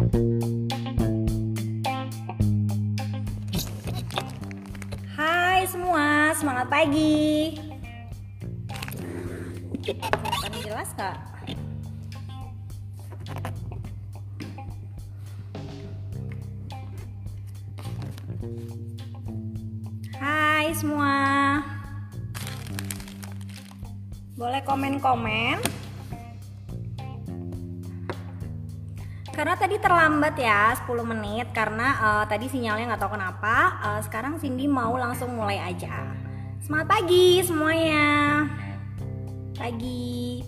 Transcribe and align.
Hai 0.00 0.08
semua, 5.68 6.32
semangat 6.32 6.72
pagi. 6.72 7.60
Kelihatan 9.84 10.56
jelas 10.64 10.88
kak? 10.96 11.20
Hai 20.16 20.72
semua. 20.72 21.60
Boleh 24.40 24.64
komen-komen? 24.64 25.79
Karena 29.40 29.56
tadi 29.56 29.80
terlambat 29.80 30.36
ya 30.36 30.76
10 30.84 31.00
menit 31.00 31.48
karena 31.56 31.96
uh, 31.96 32.24
tadi 32.28 32.44
sinyalnya 32.44 32.92
nggak 32.92 33.00
tahu 33.00 33.16
kenapa. 33.16 33.80
Uh, 33.80 34.00
sekarang 34.04 34.36
Cindy 34.36 34.68
mau 34.68 34.92
langsung 35.00 35.32
mulai 35.32 35.56
aja. 35.56 36.12
Semangat 36.60 37.00
pagi 37.00 37.40
semuanya. 37.40 38.44
Pagi. 39.56 40.44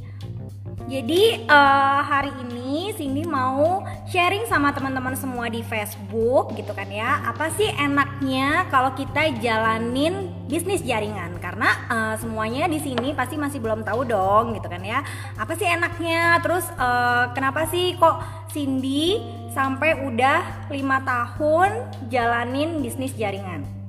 Jadi 0.92 1.48
uh, 1.48 2.05
hari 2.05 2.28
ini 2.45 2.92
Cindy 2.92 3.24
mau 3.24 3.80
sharing 4.12 4.45
sama 4.45 4.77
teman-teman 4.77 5.16
semua 5.16 5.48
di 5.48 5.64
Facebook 5.64 6.52
gitu 6.52 6.77
kan 6.77 6.84
ya. 6.92 7.24
Apa 7.24 7.48
sih 7.56 7.64
enaknya 7.64 8.69
kalau 8.69 8.92
kita 8.92 9.33
jalanin 9.41 10.28
bisnis 10.52 10.84
jaringan? 10.84 11.41
Karena 11.41 11.73
uh, 11.88 12.14
semuanya 12.20 12.69
di 12.69 12.77
sini 12.77 13.16
pasti 13.16 13.41
masih 13.41 13.64
belum 13.64 13.88
tahu 13.88 14.05
dong 14.05 14.52
gitu 14.52 14.69
kan 14.69 14.84
ya. 14.84 15.00
Apa 15.41 15.56
sih 15.56 15.64
enaknya? 15.64 16.36
Terus 16.45 16.69
uh, 16.77 17.33
kenapa 17.33 17.64
sih 17.72 17.97
kok 17.97 18.20
Cindy 18.52 19.16
sampai 19.56 19.97
udah 19.97 20.69
lima 20.69 21.00
tahun 21.09 21.88
jalanin 22.12 22.84
bisnis 22.84 23.16
jaringan? 23.16 23.81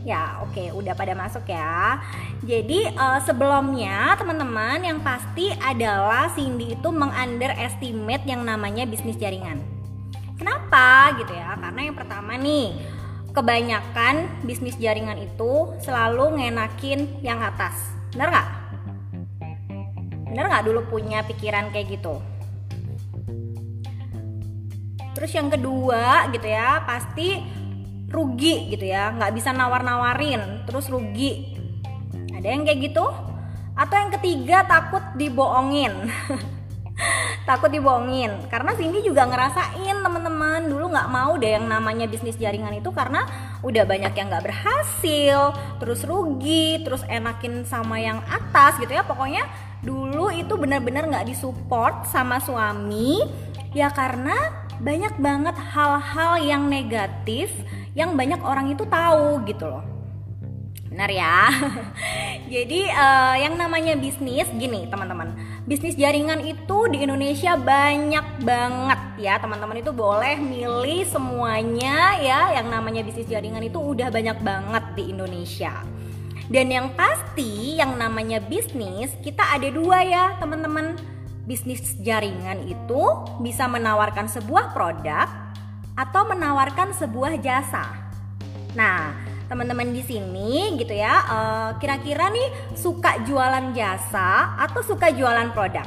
Ya, 0.00 0.40
oke, 0.40 0.56
okay, 0.56 0.68
udah 0.72 0.96
pada 0.96 1.12
masuk 1.12 1.44
ya. 1.44 2.00
Jadi 2.40 2.88
uh, 2.96 3.20
sebelumnya 3.20 4.16
teman-teman 4.16 4.80
yang 4.80 4.98
pasti 5.04 5.52
adalah 5.60 6.32
Cindy 6.32 6.72
itu 6.72 6.88
mengunderestimate 6.88 8.24
yang 8.24 8.40
namanya 8.40 8.88
bisnis 8.88 9.20
jaringan. 9.20 9.60
Kenapa 10.40 11.12
gitu 11.20 11.36
ya? 11.36 11.52
Karena 11.60 11.80
yang 11.84 11.96
pertama 12.00 12.32
nih, 12.40 12.80
kebanyakan 13.36 14.40
bisnis 14.40 14.80
jaringan 14.80 15.20
itu 15.20 15.76
selalu 15.84 16.40
ngenakin 16.40 17.20
yang 17.20 17.44
atas. 17.44 17.76
Bener 18.16 18.32
nggak? 18.32 18.48
Bener 20.32 20.44
nggak 20.48 20.64
dulu 20.64 20.80
punya 20.88 21.20
pikiran 21.28 21.68
kayak 21.76 22.00
gitu? 22.00 22.24
Terus 25.12 25.36
yang 25.36 25.52
kedua 25.52 26.32
gitu 26.32 26.48
ya, 26.48 26.88
pasti 26.88 27.59
rugi 28.10 28.74
gitu 28.74 28.90
ya 28.90 29.14
nggak 29.14 29.32
bisa 29.38 29.54
nawar-nawarin 29.54 30.66
terus 30.66 30.90
rugi. 30.90 31.54
Ada 32.34 32.46
yang 32.56 32.66
kayak 32.66 32.80
gitu? 32.90 33.06
Atau 33.78 33.96
yang 33.96 34.10
ketiga 34.18 34.66
takut 34.66 35.02
dibohongin. 35.14 35.92
Takut 37.48 37.72
dibohongin. 37.72 38.44
Karena 38.52 38.76
Cindy 38.76 39.00
juga 39.00 39.24
ngerasain 39.24 39.96
teman-teman. 40.04 40.68
Dulu 40.68 40.92
nggak 40.92 41.08
mau 41.08 41.32
deh 41.40 41.56
yang 41.56 41.64
namanya 41.64 42.04
bisnis 42.04 42.36
jaringan 42.36 42.76
itu 42.76 42.92
karena 42.92 43.24
udah 43.64 43.84
banyak 43.88 44.12
yang 44.12 44.28
nggak 44.28 44.44
berhasil 44.52 45.56
terus 45.80 46.04
rugi 46.04 46.84
terus 46.84 47.00
enakin 47.08 47.64
sama 47.64 47.96
yang 47.96 48.20
atas 48.28 48.76
gitu 48.80 48.92
ya. 48.92 49.04
Pokoknya 49.04 49.48
dulu 49.80 50.28
itu 50.28 50.52
benar-benar 50.60 51.08
nggak 51.08 51.28
disupport 51.32 52.04
sama 52.04 52.36
suami 52.36 53.24
ya 53.72 53.88
karena 53.88 54.36
banyak 54.80 55.20
banget 55.20 55.56
hal-hal 55.56 56.40
yang 56.40 56.68
negatif 56.68 57.52
yang 57.94 58.14
banyak 58.14 58.38
orang 58.42 58.70
itu 58.70 58.86
tahu 58.86 59.42
gitu 59.46 59.66
loh. 59.66 60.00
Benar 60.90 61.06
ya? 61.06 61.46
Jadi 62.54 62.90
uh, 62.90 63.36
yang 63.38 63.54
namanya 63.54 63.94
bisnis 63.94 64.50
gini 64.58 64.90
teman-teman. 64.90 65.38
Bisnis 65.62 65.94
jaringan 65.94 66.42
itu 66.42 66.90
di 66.90 67.06
Indonesia 67.06 67.54
banyak 67.54 68.42
banget 68.42 69.00
ya. 69.22 69.38
Teman-teman 69.38 69.78
itu 69.78 69.94
boleh 69.94 70.34
milih 70.42 71.06
semuanya 71.06 72.18
ya. 72.18 72.58
Yang 72.58 72.66
namanya 72.74 73.02
bisnis 73.06 73.30
jaringan 73.30 73.62
itu 73.62 73.78
udah 73.78 74.10
banyak 74.10 74.42
banget 74.42 74.84
di 74.98 75.14
Indonesia. 75.14 75.86
Dan 76.50 76.66
yang 76.74 76.90
pasti 76.98 77.78
yang 77.78 77.94
namanya 77.94 78.42
bisnis 78.42 79.14
kita 79.22 79.46
ada 79.46 79.70
dua 79.70 80.02
ya 80.02 80.24
teman-teman. 80.42 80.98
Bisnis 81.46 81.98
jaringan 82.02 82.66
itu 82.66 83.02
bisa 83.42 83.70
menawarkan 83.70 84.26
sebuah 84.26 84.74
produk 84.74 85.49
atau 85.98 86.22
menawarkan 86.28 86.94
sebuah 86.94 87.38
jasa. 87.42 87.86
Nah, 88.78 89.14
teman-teman 89.50 89.90
di 89.90 90.02
sini 90.06 90.78
gitu 90.78 90.94
ya, 90.94 91.14
uh, 91.26 91.70
kira-kira 91.82 92.30
nih 92.30 92.78
suka 92.78 93.26
jualan 93.26 93.74
jasa 93.74 94.54
atau 94.54 94.80
suka 94.86 95.10
jualan 95.10 95.50
produk? 95.50 95.86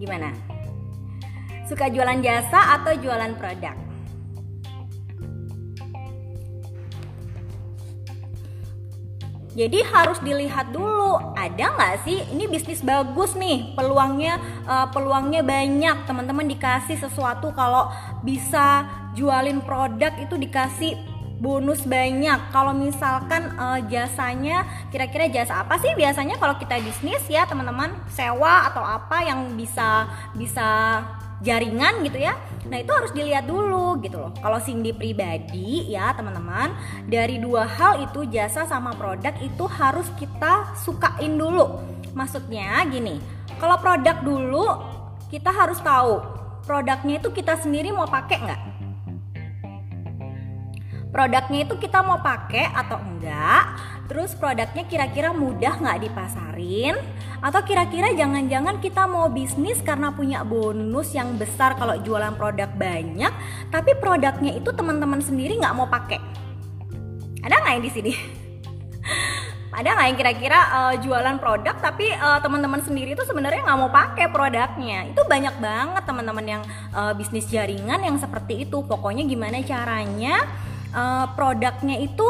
Gimana? 0.00 0.32
Suka 1.68 1.92
jualan 1.92 2.24
jasa 2.24 2.80
atau 2.80 2.96
jualan 2.96 3.36
produk? 3.36 3.83
Jadi 9.54 9.86
harus 9.86 10.18
dilihat 10.18 10.74
dulu 10.74 11.14
ada 11.38 11.78
nggak 11.78 12.02
sih? 12.02 12.26
Ini 12.34 12.50
bisnis 12.50 12.82
bagus 12.82 13.38
nih 13.38 13.78
peluangnya 13.78 14.42
uh, 14.66 14.90
peluangnya 14.90 15.46
banyak. 15.46 16.10
Teman-teman 16.10 16.50
dikasih 16.50 16.98
sesuatu 16.98 17.54
kalau 17.54 17.86
bisa 18.26 18.82
jualin 19.14 19.62
produk 19.62 20.10
itu 20.18 20.34
dikasih 20.34 20.98
bonus 21.38 21.86
banyak. 21.86 22.50
Kalau 22.50 22.74
misalkan 22.74 23.54
uh, 23.54 23.78
jasanya 23.86 24.66
kira-kira 24.90 25.30
jasa 25.30 25.62
apa 25.62 25.78
sih 25.78 25.94
biasanya 25.94 26.34
kalau 26.42 26.58
kita 26.58 26.82
bisnis 26.82 27.22
ya 27.30 27.46
teman-teman? 27.46 27.94
Sewa 28.10 28.66
atau 28.66 28.82
apa 28.82 29.22
yang 29.22 29.54
bisa 29.54 30.10
bisa 30.34 30.98
jaringan 31.44 32.00
gitu 32.02 32.24
ya. 32.24 32.34
Nah 32.64 32.80
itu 32.80 32.88
harus 32.90 33.12
dilihat 33.12 33.44
dulu 33.44 34.00
gitu 34.00 34.16
loh. 34.16 34.32
Kalau 34.40 34.56
Cindy 34.58 34.96
pribadi 34.96 35.92
ya 35.92 36.16
teman-teman 36.16 36.72
dari 37.04 37.36
dua 37.36 37.68
hal 37.68 38.00
itu 38.08 38.24
jasa 38.32 38.64
sama 38.64 38.96
produk 38.96 39.36
itu 39.44 39.64
harus 39.68 40.08
kita 40.16 40.72
sukain 40.80 41.36
dulu. 41.36 41.84
Maksudnya 42.16 42.80
gini 42.88 43.20
kalau 43.60 43.76
produk 43.78 44.16
dulu 44.24 44.66
kita 45.28 45.52
harus 45.52 45.78
tahu 45.84 46.24
produknya 46.64 47.20
itu 47.20 47.28
kita 47.28 47.60
sendiri 47.60 47.92
mau 47.92 48.08
pakai 48.08 48.36
nggak 48.40 48.60
produknya 51.14 51.62
itu 51.62 51.78
kita 51.78 52.02
mau 52.02 52.18
pakai 52.18 52.74
atau 52.74 52.98
enggak? 52.98 53.78
Terus 54.10 54.34
produknya 54.34 54.82
kira-kira 54.82 55.30
mudah 55.30 55.78
nggak 55.78 56.10
dipasarin? 56.10 56.98
Atau 57.38 57.62
kira-kira 57.62 58.10
jangan-jangan 58.18 58.82
kita 58.82 59.06
mau 59.06 59.30
bisnis 59.30 59.78
karena 59.78 60.10
punya 60.10 60.42
bonus 60.42 61.14
yang 61.14 61.38
besar 61.38 61.78
kalau 61.78 61.94
jualan 62.02 62.34
produk 62.34 62.66
banyak 62.74 63.30
tapi 63.70 63.94
produknya 63.94 64.58
itu 64.58 64.74
teman-teman 64.74 65.22
sendiri 65.22 65.54
nggak 65.62 65.76
mau 65.78 65.86
pakai? 65.86 66.18
Ada 67.46 67.62
nggak 67.62 67.72
yang 67.78 67.84
di 67.86 67.92
sini? 67.94 68.12
Ada 69.78 69.88
nggak 69.94 70.06
yang 70.10 70.18
kira-kira 70.18 70.58
uh, 70.70 70.94
jualan 70.98 71.36
produk 71.38 71.76
tapi 71.78 72.10
uh, 72.10 72.42
teman-teman 72.42 72.82
sendiri 72.82 73.14
itu 73.14 73.22
sebenarnya 73.22 73.62
nggak 73.62 73.78
mau 73.78 73.90
pakai 73.92 74.26
produknya? 74.34 75.14
Itu 75.14 75.22
banyak 75.30 75.62
banget 75.62 76.02
teman-teman 76.02 76.46
yang 76.58 76.62
uh, 76.90 77.14
bisnis 77.14 77.46
jaringan 77.46 78.02
yang 78.02 78.18
seperti 78.18 78.66
itu. 78.66 78.82
Pokoknya 78.82 79.22
gimana 79.22 79.62
caranya 79.62 80.42
uh, 80.94 81.26
produknya 81.34 82.00
itu 82.00 82.28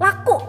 laku. 0.00 0.40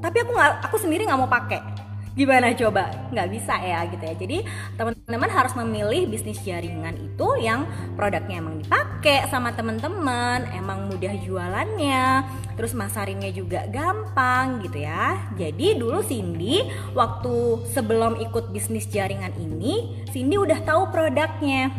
Tapi 0.00 0.16
aku 0.22 0.30
nggak 0.32 0.52
aku 0.70 0.76
sendiri 0.78 1.04
nggak 1.04 1.20
mau 1.20 1.28
pakai. 1.28 1.74
Gimana 2.14 2.54
coba? 2.54 3.10
Nggak 3.10 3.28
bisa 3.34 3.58
ya 3.58 3.90
gitu 3.90 4.04
ya. 4.06 4.14
Jadi 4.14 4.38
teman-teman 4.78 5.30
harus 5.34 5.50
memilih 5.58 6.06
bisnis 6.06 6.38
jaringan 6.46 6.94
itu 6.94 7.26
yang 7.42 7.66
produknya 7.98 8.38
emang 8.38 8.62
dipakai 8.62 9.26
sama 9.26 9.50
teman-teman 9.50 10.46
emang 10.54 10.86
mudah 10.86 11.10
jualannya 11.26 12.22
terus 12.54 12.70
masarinnya 12.70 13.34
juga 13.34 13.66
gampang 13.66 14.62
gitu 14.62 14.86
ya. 14.86 15.26
Jadi 15.34 15.74
dulu 15.74 16.06
Cindy 16.06 16.62
waktu 16.94 17.66
sebelum 17.74 18.22
ikut 18.22 18.54
bisnis 18.54 18.86
jaringan 18.86 19.34
ini 19.34 20.06
Cindy 20.14 20.38
udah 20.38 20.62
tahu 20.62 20.94
produknya. 20.94 21.74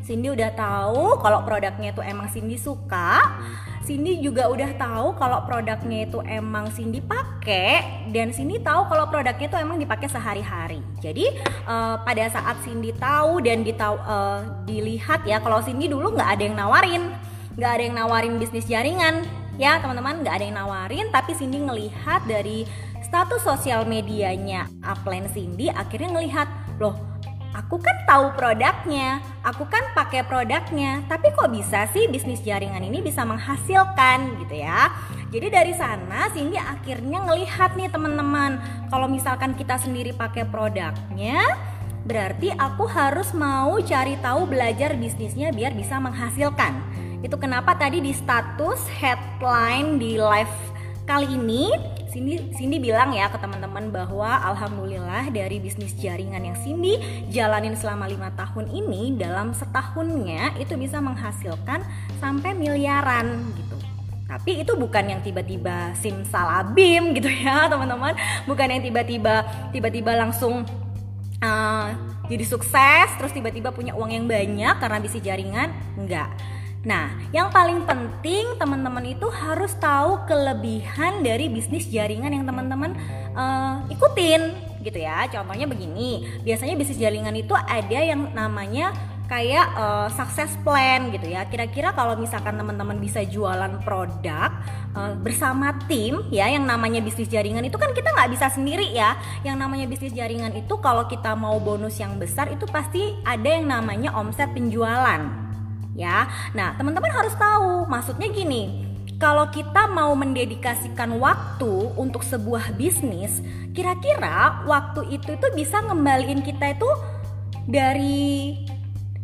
Cindy 0.00 0.32
udah 0.32 0.56
tahu 0.56 1.20
kalau 1.20 1.44
produknya 1.44 1.92
itu 1.92 2.00
emang 2.00 2.32
Cindy 2.32 2.56
suka 2.56 3.38
Cindy 3.80 4.20
juga 4.20 4.46
udah 4.52 4.76
tahu 4.76 5.16
kalau 5.16 5.40
produknya 5.48 6.04
itu 6.04 6.20
emang 6.28 6.68
Cindy 6.70 7.00
pakai 7.00 8.06
dan 8.12 8.28
Cindy 8.30 8.60
tahu 8.60 8.86
kalau 8.92 9.08
produknya 9.08 9.48
itu 9.48 9.56
emang 9.56 9.80
dipakai 9.80 10.06
sehari-hari. 10.06 10.84
Jadi 11.00 11.26
uh, 11.64 11.96
pada 12.04 12.28
saat 12.28 12.60
Cindy 12.60 12.92
tahu 12.92 13.40
dan 13.40 13.64
ditau, 13.64 13.96
uh, 14.04 14.64
dilihat 14.68 15.24
ya 15.24 15.40
kalau 15.40 15.64
Cindy 15.64 15.88
dulu 15.88 16.12
nggak 16.12 16.30
ada 16.38 16.42
yang 16.44 16.56
nawarin, 16.60 17.02
nggak 17.56 17.70
ada 17.72 17.82
yang 17.82 17.96
nawarin 17.96 18.34
bisnis 18.36 18.68
jaringan 18.68 19.24
ya 19.60 19.76
teman-teman 19.76 20.24
nggak 20.24 20.34
ada 20.40 20.44
yang 20.48 20.56
nawarin 20.56 21.06
tapi 21.12 21.36
Cindy 21.36 21.60
ngelihat 21.60 22.24
dari 22.24 22.64
status 23.04 23.44
sosial 23.44 23.84
medianya 23.84 24.64
upline 24.80 25.28
Cindy 25.28 25.68
akhirnya 25.68 26.16
ngelihat 26.16 26.48
loh 26.80 27.09
aku 27.54 27.82
kan 27.82 27.96
tahu 28.06 28.34
produknya, 28.38 29.18
aku 29.42 29.66
kan 29.66 29.82
pakai 29.94 30.22
produknya, 30.22 31.02
tapi 31.10 31.34
kok 31.34 31.50
bisa 31.50 31.90
sih 31.90 32.06
bisnis 32.06 32.42
jaringan 32.42 32.82
ini 32.82 33.02
bisa 33.02 33.26
menghasilkan 33.26 34.38
gitu 34.46 34.62
ya? 34.62 34.90
Jadi 35.30 35.46
dari 35.46 35.72
sana 35.74 36.26
Cindy 36.34 36.58
akhirnya 36.58 37.22
ngelihat 37.22 37.78
nih 37.78 37.90
teman-teman, 37.90 38.58
kalau 38.90 39.06
misalkan 39.06 39.54
kita 39.54 39.78
sendiri 39.78 40.10
pakai 40.14 40.46
produknya, 40.46 41.42
berarti 42.02 42.50
aku 42.54 42.86
harus 42.90 43.30
mau 43.36 43.78
cari 43.78 44.18
tahu 44.18 44.50
belajar 44.50 44.98
bisnisnya 44.98 45.54
biar 45.54 45.74
bisa 45.74 46.02
menghasilkan. 46.02 46.82
Itu 47.20 47.36
kenapa 47.36 47.76
tadi 47.76 48.00
di 48.00 48.10
status 48.16 48.88
headline 48.90 50.00
di 50.00 50.16
live 50.16 50.54
kali 51.04 51.28
ini 51.36 51.70
Cindy, 52.10 52.42
Cindy 52.58 52.82
bilang 52.82 53.14
ya 53.14 53.30
ke 53.30 53.38
teman-teman 53.38 53.94
bahwa 53.94 54.26
alhamdulillah 54.50 55.30
dari 55.30 55.62
bisnis 55.62 55.94
jaringan 55.94 56.42
yang 56.42 56.58
Cindy 56.58 56.98
jalanin 57.30 57.78
selama 57.78 58.10
lima 58.10 58.34
tahun 58.34 58.66
ini 58.66 59.14
dalam 59.14 59.54
setahunnya 59.54 60.58
itu 60.58 60.74
bisa 60.74 60.98
menghasilkan 60.98 61.86
sampai 62.18 62.50
miliaran 62.58 63.54
gitu. 63.54 63.76
Tapi 64.26 64.62
itu 64.62 64.74
bukan 64.74 65.06
yang 65.06 65.20
tiba-tiba 65.22 65.94
simsalabim 66.02 67.14
gitu 67.14 67.30
ya 67.30 67.66
teman-teman, 67.72 68.18
bukan 68.46 68.66
yang 68.66 68.82
tiba-tiba 68.82 69.46
tiba-tiba 69.70 70.18
langsung 70.18 70.66
uh, 71.46 71.88
jadi 72.26 72.42
sukses 72.42 73.06
terus 73.22 73.30
tiba-tiba 73.30 73.70
punya 73.70 73.94
uang 73.94 74.10
yang 74.10 74.26
banyak 74.26 74.74
karena 74.82 74.98
bisnis 74.98 75.22
jaringan, 75.22 75.70
enggak 75.94 76.30
Nah, 76.80 77.12
yang 77.28 77.52
paling 77.52 77.84
penting 77.84 78.56
teman-teman 78.56 79.04
itu 79.12 79.28
harus 79.28 79.76
tahu 79.76 80.24
kelebihan 80.24 81.20
dari 81.20 81.52
bisnis 81.52 81.84
jaringan 81.84 82.32
yang 82.32 82.48
teman-teman 82.48 82.96
uh, 83.36 83.84
ikutin 83.92 84.56
gitu 84.80 84.96
ya. 84.96 85.28
Contohnya 85.28 85.68
begini, 85.68 86.40
biasanya 86.40 86.80
bisnis 86.80 86.96
jaringan 86.96 87.36
itu 87.36 87.52
ada 87.52 88.00
yang 88.00 88.32
namanya 88.32 88.96
kayak 89.28 89.66
uh, 89.76 90.08
success 90.08 90.56
plan 90.64 91.12
gitu 91.12 91.28
ya. 91.28 91.44
Kira-kira 91.52 91.92
kalau 91.92 92.16
misalkan 92.16 92.56
teman-teman 92.56 92.96
bisa 92.96 93.28
jualan 93.28 93.76
produk 93.84 94.48
uh, 94.96 95.12
bersama 95.20 95.76
tim 95.84 96.24
ya, 96.32 96.48
yang 96.48 96.64
namanya 96.64 97.04
bisnis 97.04 97.28
jaringan 97.28 97.60
itu 97.60 97.76
kan 97.76 97.92
kita 97.92 98.08
nggak 98.08 98.32
bisa 98.32 98.48
sendiri 98.48 98.88
ya. 98.88 99.20
Yang 99.44 99.56
namanya 99.60 99.84
bisnis 99.84 100.16
jaringan 100.16 100.56
itu 100.56 100.80
kalau 100.80 101.04
kita 101.04 101.36
mau 101.36 101.60
bonus 101.60 102.00
yang 102.00 102.16
besar 102.16 102.48
itu 102.48 102.64
pasti 102.64 103.20
ada 103.20 103.52
yang 103.52 103.68
namanya 103.68 104.16
omset 104.16 104.48
penjualan 104.56 105.49
ya. 106.00 106.24
Nah, 106.56 106.72
teman-teman 106.80 107.12
harus 107.12 107.36
tahu, 107.36 107.84
maksudnya 107.84 108.32
gini, 108.32 108.88
kalau 109.20 109.52
kita 109.52 109.84
mau 109.92 110.16
mendedikasikan 110.16 111.20
waktu 111.20 111.92
untuk 112.00 112.24
sebuah 112.24 112.72
bisnis, 112.80 113.44
kira-kira 113.76 114.64
waktu 114.64 115.20
itu 115.20 115.36
tuh 115.36 115.52
bisa 115.52 115.84
ngembaliin 115.84 116.40
kita 116.40 116.72
itu 116.72 116.88
dari 117.68 118.56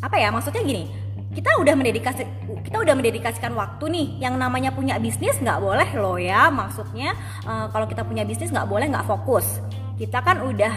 apa 0.05 0.21
ya? 0.21 0.29
Maksudnya 0.29 0.61
gini, 0.61 0.85
kita 1.33 1.53
udah 1.61 1.75
mendedikasi 1.77 2.25
kita 2.65 2.77
udah 2.81 2.95
mendedikasikan 2.97 3.53
waktu 3.53 3.85
nih 3.93 4.07
yang 4.25 4.41
namanya 4.41 4.73
punya 4.73 4.97
bisnis 4.97 5.37
nggak 5.37 5.61
boleh 5.61 5.89
loh 6.01 6.17
ya 6.17 6.49
maksudnya 6.49 7.13
uh, 7.45 7.69
kalau 7.69 7.85
kita 7.85 8.09
punya 8.09 8.25
bisnis 8.25 8.49
nggak 8.49 8.65
boleh 8.65 8.89
nggak 8.89 9.05
fokus 9.05 9.61
kita 10.01 10.25
kan 10.25 10.41
udah 10.41 10.73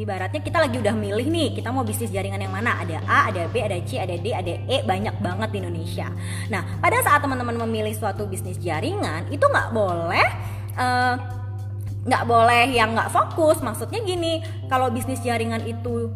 ibaratnya 0.00 0.40
kita 0.40 0.56
lagi 0.56 0.80
udah 0.80 0.96
milih 0.96 1.28
nih 1.28 1.48
kita 1.60 1.68
mau 1.68 1.84
bisnis 1.84 2.08
jaringan 2.08 2.40
yang 2.40 2.56
mana? 2.56 2.80
Ada 2.80 3.04
A 3.04 3.28
ada 3.28 3.44
B 3.52 3.60
ada 3.60 3.76
C 3.84 4.00
ada 4.00 4.16
D 4.16 4.32
ada 4.32 4.54
E 4.64 4.80
banyak 4.80 5.20
banget 5.20 5.48
di 5.52 5.58
Indonesia. 5.60 6.08
Nah 6.48 6.80
pada 6.80 7.04
saat 7.04 7.20
teman-teman 7.20 7.60
memilih 7.68 7.92
suatu 7.92 8.24
bisnis 8.24 8.56
jaringan 8.56 9.28
itu 9.28 9.44
nggak 9.44 9.76
boleh 9.76 10.28
uh, 10.80 11.14
nggak 12.08 12.24
boleh 12.24 12.64
yang 12.72 12.96
nggak 12.96 13.12
fokus. 13.12 13.60
Maksudnya 13.60 14.00
gini 14.00 14.40
kalau 14.72 14.88
bisnis 14.88 15.20
jaringan 15.20 15.60
itu 15.68 16.08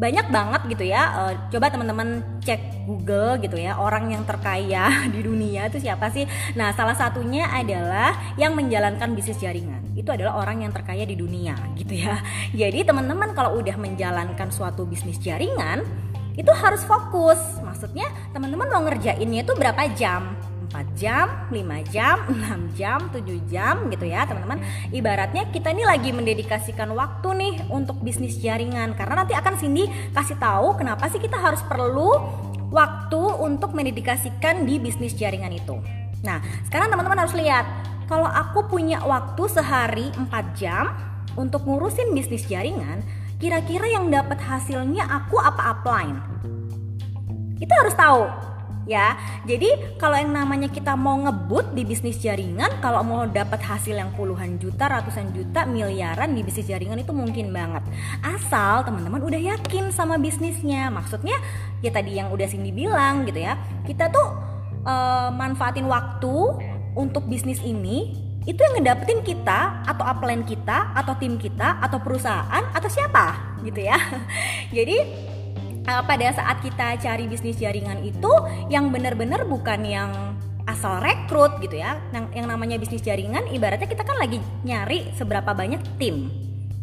banyak 0.00 0.32
banget 0.32 0.60
gitu 0.72 0.88
ya 0.88 1.02
uh, 1.12 1.32
coba 1.52 1.68
teman-teman 1.68 2.24
cek 2.40 2.88
Google 2.88 3.36
gitu 3.44 3.60
ya 3.60 3.76
orang 3.76 4.08
yang 4.08 4.24
terkaya 4.24 4.88
di 5.14 5.20
dunia 5.20 5.68
itu 5.68 5.76
siapa 5.76 6.08
sih? 6.08 6.24
Nah 6.56 6.72
salah 6.72 6.96
satunya 6.96 7.44
adalah 7.52 8.34
yang 8.40 8.56
menjalankan 8.56 9.12
bisnis 9.12 9.36
jaringan. 9.36 9.92
Itu 9.92 10.08
adalah 10.16 10.40
orang 10.40 10.64
yang 10.64 10.72
terkaya 10.72 11.04
di 11.04 11.20
dunia 11.20 11.52
gitu 11.76 12.00
ya. 12.00 12.16
Jadi 12.64 12.88
teman-teman 12.88 13.36
kalau 13.36 13.60
udah 13.60 13.76
menjalankan 13.76 14.48
suatu 14.48 14.88
bisnis 14.88 15.20
jaringan 15.20 15.84
itu 16.32 16.48
harus 16.48 16.80
fokus. 16.88 17.60
Maksudnya 17.60 18.08
teman-teman 18.32 18.72
mau 18.72 18.80
ngerjainnya 18.88 19.44
itu 19.44 19.52
berapa 19.52 19.84
jam 19.92 20.32
4 20.70 20.94
jam, 20.94 21.50
5 21.50 21.94
jam, 21.94 22.16
6 22.46 22.78
jam, 22.78 22.98
7 23.10 23.50
jam 23.50 23.90
gitu 23.90 24.06
ya 24.06 24.22
teman-teman. 24.24 24.62
Ibaratnya 24.94 25.50
kita 25.50 25.74
ini 25.74 25.82
lagi 25.82 26.14
mendedikasikan 26.14 26.94
waktu 26.94 27.28
nih 27.34 27.54
untuk 27.68 27.98
bisnis 27.98 28.38
jaringan. 28.38 28.94
Karena 28.94 29.26
nanti 29.26 29.34
akan 29.34 29.58
Cindy 29.58 29.90
kasih 30.14 30.38
tahu 30.38 30.78
kenapa 30.78 31.10
sih 31.10 31.18
kita 31.18 31.36
harus 31.36 31.60
perlu 31.66 32.14
waktu 32.70 33.22
untuk 33.42 33.74
mendedikasikan 33.74 34.62
di 34.62 34.78
bisnis 34.78 35.18
jaringan 35.18 35.50
itu. 35.50 35.74
Nah 36.22 36.38
sekarang 36.70 36.92
teman-teman 36.94 37.26
harus 37.26 37.34
lihat 37.36 37.66
Kalau 38.10 38.26
aku 38.26 38.66
punya 38.66 38.98
waktu 39.06 39.46
sehari 39.46 40.10
4 40.12 40.58
jam 40.58 40.90
untuk 41.38 41.62
ngurusin 41.62 42.10
bisnis 42.10 42.42
jaringan 42.50 43.06
Kira-kira 43.40 43.88
yang 43.88 44.12
dapat 44.12 44.36
hasilnya 44.36 45.06
aku 45.08 45.40
apa 45.40 45.72
upline? 45.72 46.20
Itu 47.56 47.72
harus 47.72 47.96
tahu 47.96 48.49
ya. 48.88 49.16
Jadi 49.44 49.96
kalau 50.00 50.16
yang 50.16 50.32
namanya 50.32 50.68
kita 50.70 50.96
mau 50.96 51.16
ngebut 51.18 51.72
di 51.76 51.82
bisnis 51.84 52.20
jaringan, 52.20 52.80
kalau 52.80 53.04
mau 53.04 53.26
dapat 53.28 53.60
hasil 53.60 53.96
yang 53.96 54.12
puluhan 54.14 54.56
juta, 54.60 54.88
ratusan 54.88 55.32
juta, 55.36 55.64
miliaran 55.68 56.32
di 56.32 56.40
bisnis 56.44 56.68
jaringan 56.68 57.00
itu 57.00 57.12
mungkin 57.12 57.52
banget. 57.52 57.84
Asal 58.24 58.84
teman-teman 58.86 59.20
udah 59.20 59.40
yakin 59.56 59.92
sama 59.92 60.16
bisnisnya. 60.16 60.88
Maksudnya 60.88 61.36
ya 61.84 61.90
tadi 61.92 62.16
yang 62.16 62.32
udah 62.32 62.46
Cindy 62.48 62.72
bilang 62.72 63.28
gitu 63.28 63.40
ya. 63.40 63.58
Kita 63.84 64.08
tuh 64.08 64.28
uh, 64.84 65.28
manfaatin 65.34 65.86
waktu 65.88 66.36
untuk 66.96 67.26
bisnis 67.30 67.60
ini 67.62 68.30
itu 68.48 68.56
yang 68.56 68.80
ngedapetin 68.80 69.20
kita 69.20 69.84
atau 69.84 70.04
upline 70.08 70.48
kita 70.48 70.96
atau 70.96 71.12
tim 71.20 71.36
kita 71.36 71.76
atau 71.84 72.00
perusahaan 72.00 72.64
atau 72.72 72.88
siapa 72.88 73.60
gitu 73.60 73.84
ya. 73.84 74.00
Jadi 74.76 75.28
uh, 75.86 76.02
pada 76.04 76.28
saat 76.34 76.60
kita 76.60 76.98
cari 77.00 77.24
bisnis 77.30 77.56
jaringan 77.56 78.02
itu 78.04 78.32
yang 78.68 78.90
benar-benar 78.92 79.46
bukan 79.46 79.80
yang 79.86 80.10
asal 80.68 81.00
rekrut 81.00 81.58
gitu 81.64 81.80
ya. 81.80 81.98
Yang, 82.12 82.24
yang 82.36 82.46
namanya 82.50 82.76
bisnis 82.76 83.04
jaringan 83.04 83.48
ibaratnya 83.50 83.88
kita 83.88 84.04
kan 84.04 84.16
lagi 84.20 84.38
nyari 84.66 85.12
seberapa 85.16 85.50
banyak 85.52 85.80
tim. 85.96 86.28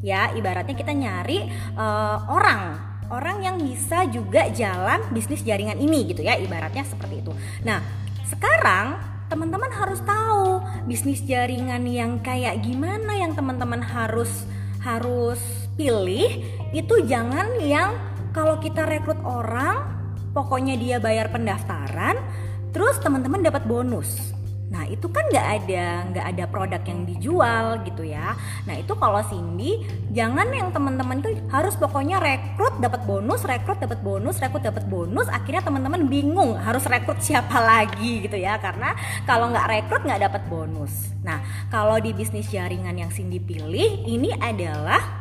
Ya 0.01 0.31
ibaratnya 0.33 0.75
kita 0.77 0.93
nyari 0.93 1.49
uh, 1.77 2.27
orang. 2.29 2.85
Orang 3.07 3.39
yang 3.39 3.55
bisa 3.55 4.03
juga 4.11 4.51
jalan 4.51 4.99
bisnis 5.15 5.39
jaringan 5.39 5.79
ini 5.79 6.11
gitu 6.11 6.27
ya 6.27 6.35
ibaratnya 6.35 6.83
seperti 6.83 7.23
itu. 7.23 7.31
Nah 7.63 7.79
sekarang 8.27 8.99
teman-teman 9.31 9.71
harus 9.71 10.03
tahu 10.03 10.59
bisnis 10.87 11.23
jaringan 11.23 11.83
yang 11.87 12.19
kayak 12.19 12.59
gimana 12.63 13.15
yang 13.15 13.31
teman-teman 13.31 13.79
harus 13.79 14.47
harus 14.83 15.39
pilih 15.75 16.43
itu 16.71 16.95
jangan 17.07 17.59
yang 17.59 17.95
kalau 18.37 18.61
kita 18.61 18.85
rekrut 18.85 19.17
orang 19.25 19.97
pokoknya 20.37 20.77
dia 20.77 21.01
bayar 21.01 21.33
pendaftaran 21.33 22.21
terus 22.69 23.01
teman-teman 23.01 23.41
dapat 23.41 23.65
bonus 23.65 24.37
Nah 24.67 24.83
itu 24.83 25.07
kan 25.07 25.23
nggak 25.31 25.47
ada 25.63 25.85
nggak 26.11 26.25
ada 26.35 26.43
produk 26.51 26.81
yang 26.83 27.07
dijual 27.07 27.79
gitu 27.87 28.03
ya. 28.03 28.35
Nah 28.67 28.75
itu 28.75 28.91
kalau 28.99 29.23
Cindy 29.23 29.87
jangan 30.11 30.51
yang 30.51 30.75
teman-teman 30.75 31.23
tuh 31.23 31.31
harus 31.47 31.79
pokoknya 31.79 32.19
rekrut 32.19 32.75
dapat 32.83 33.07
bonus, 33.07 33.47
rekrut 33.47 33.79
dapat 33.79 34.03
bonus, 34.03 34.43
rekrut 34.43 34.63
dapat 34.67 34.83
bonus. 34.91 35.31
Akhirnya 35.31 35.63
teman-teman 35.63 36.03
bingung 36.11 36.59
harus 36.59 36.83
rekrut 36.83 37.23
siapa 37.23 37.63
lagi 37.63 38.27
gitu 38.27 38.35
ya. 38.35 38.59
Karena 38.59 38.91
kalau 39.23 39.55
nggak 39.55 39.67
rekrut 39.71 40.03
nggak 40.03 40.21
dapat 40.27 40.43
bonus. 40.51 41.15
Nah 41.23 41.39
kalau 41.71 41.95
di 42.03 42.11
bisnis 42.11 42.51
jaringan 42.51 42.99
yang 42.99 43.11
Cindy 43.11 43.39
pilih 43.39 44.03
ini 44.03 44.35
adalah 44.35 45.16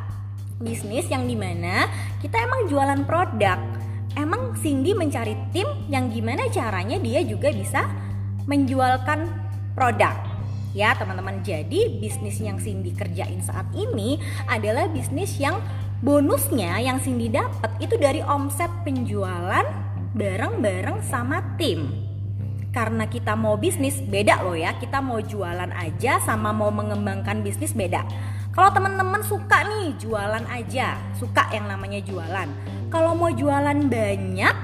bisnis 0.56 1.04
yang 1.12 1.28
di 1.28 1.36
mana 1.36 1.88
kita 2.24 2.40
emang 2.40 2.68
jualan 2.68 3.00
produk. 3.04 3.60
Emang 4.16 4.56
Cindy 4.56 4.96
mencari 4.96 5.36
tim 5.52 5.68
yang 5.92 6.08
gimana 6.08 6.48
caranya 6.48 6.96
dia 6.96 7.20
juga 7.20 7.52
bisa 7.52 7.84
menjualkan 8.48 9.28
produk. 9.76 10.16
Ya 10.72 10.96
teman-teman. 10.96 11.44
Jadi 11.44 12.00
bisnis 12.00 12.40
yang 12.40 12.56
Cindy 12.56 12.96
kerjain 12.96 13.44
saat 13.44 13.68
ini 13.76 14.16
adalah 14.48 14.88
bisnis 14.88 15.36
yang 15.36 15.60
bonusnya 16.00 16.80
yang 16.80 16.96
Cindy 17.00 17.28
dapat 17.28 17.76
itu 17.80 18.00
dari 18.00 18.24
omset 18.24 18.72
penjualan 18.88 19.64
bareng-bareng 20.16 21.04
sama 21.04 21.44
tim. 21.60 22.08
Karena 22.72 23.08
kita 23.08 23.36
mau 23.36 23.56
bisnis 23.60 24.00
beda 24.00 24.44
loh 24.44 24.56
ya. 24.56 24.76
Kita 24.80 25.00
mau 25.04 25.20
jualan 25.20 25.72
aja 25.76 26.20
sama 26.24 26.52
mau 26.56 26.72
mengembangkan 26.72 27.44
bisnis 27.44 27.76
beda 27.76 28.04
kalau 28.56 28.72
teman-teman 28.72 29.20
suka 29.20 29.68
nih 29.68 30.00
jualan 30.00 30.40
aja, 30.48 30.96
suka 31.20 31.44
yang 31.52 31.68
namanya 31.68 32.00
jualan. 32.00 32.48
Kalau 32.88 33.12
mau 33.12 33.28
jualan 33.28 33.84
banyak, 33.84 34.56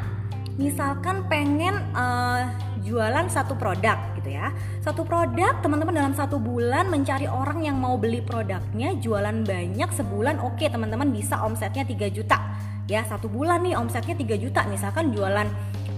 misalkan 0.57 1.29
pengen 1.29 1.77
uh, 1.93 2.49
jualan 2.81 3.29
satu 3.29 3.53
produk 3.53 4.01
gitu 4.17 4.33
ya. 4.33 4.49
Satu 4.81 5.05
produk 5.05 5.61
teman-teman 5.61 5.93
dalam 5.93 6.17
satu 6.17 6.41
bulan 6.41 6.89
mencari 6.89 7.29
orang 7.29 7.69
yang 7.69 7.77
mau 7.77 8.01
beli 8.01 8.25
produknya, 8.25 8.97
jualan 8.97 9.45
banyak 9.45 9.91
sebulan 9.93 10.41
oke 10.41 10.57
okay, 10.57 10.73
teman-teman 10.73 11.13
bisa 11.13 11.45
omsetnya 11.45 11.85
3 11.85 12.17
juta 12.17 12.41
ya 12.91 13.07
satu 13.07 13.31
bulan 13.31 13.63
nih 13.63 13.79
omsetnya 13.79 14.19
3 14.19 14.43
juta 14.43 14.61
misalkan 14.67 15.15
jualan 15.15 15.47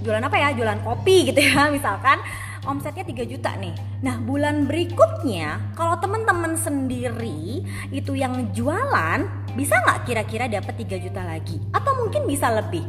jualan 0.05 0.21
apa 0.21 0.37
ya 0.37 0.49
jualan 0.53 0.81
kopi 0.85 1.33
gitu 1.33 1.41
ya 1.41 1.67
misalkan 1.77 2.21
omsetnya 2.65 3.05
3 3.07 3.25
juta 3.29 3.55
nih. 3.57 3.73
Nah 4.05 4.21
bulan 4.21 4.69
berikutnya 4.69 5.77
kalau 5.79 5.97
teman-teman 6.01 6.57
sendiri 6.59 7.65
itu 7.93 8.13
yang 8.17 8.51
jualan 8.53 9.25
bisa 9.55 9.79
nggak 9.85 10.09
kira-kira 10.09 10.51
dapat 10.51 10.75
3 10.85 11.05
juta 11.05 11.23
lagi? 11.25 11.61
Atau 11.71 11.97
mungkin 12.01 12.29
bisa 12.29 12.51
lebih? 12.51 12.85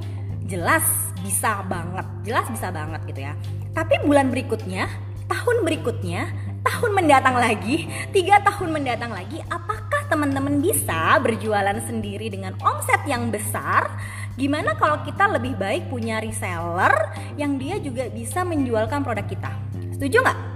Jelas 0.45 1.05
bisa 1.25 1.65
banget 1.65 2.05
jelas 2.21 2.45
bisa 2.53 2.69
banget 2.69 3.01
gitu 3.09 3.25
ya. 3.25 3.33
Tapi 3.73 4.05
bulan 4.05 4.29
berikutnya 4.29 4.85
tahun 5.25 5.65
berikutnya 5.65 6.29
tahun 6.61 6.91
mendatang 6.93 7.33
lagi 7.33 7.89
tiga 8.13 8.37
tahun 8.45 8.69
mendatang 8.69 9.09
lagi 9.09 9.41
apakah 9.49 10.05
teman-teman 10.05 10.61
bisa 10.61 11.17
berjualan 11.17 11.81
sendiri 11.81 12.29
dengan 12.29 12.53
omset 12.61 13.01
yang 13.09 13.33
besar? 13.33 13.89
Gimana 14.37 14.77
kalau 14.77 15.01
kita 15.01 15.25
lebih 15.31 15.57
baik 15.57 15.89
punya 15.89 16.21
reseller 16.21 16.93
yang 17.41 17.57
dia 17.57 17.81
juga 17.81 18.11
bisa 18.13 18.45
menjualkan 18.45 19.01
produk 19.01 19.25
kita 19.25 19.64
setuju 19.95 20.19
nggak 20.21 20.55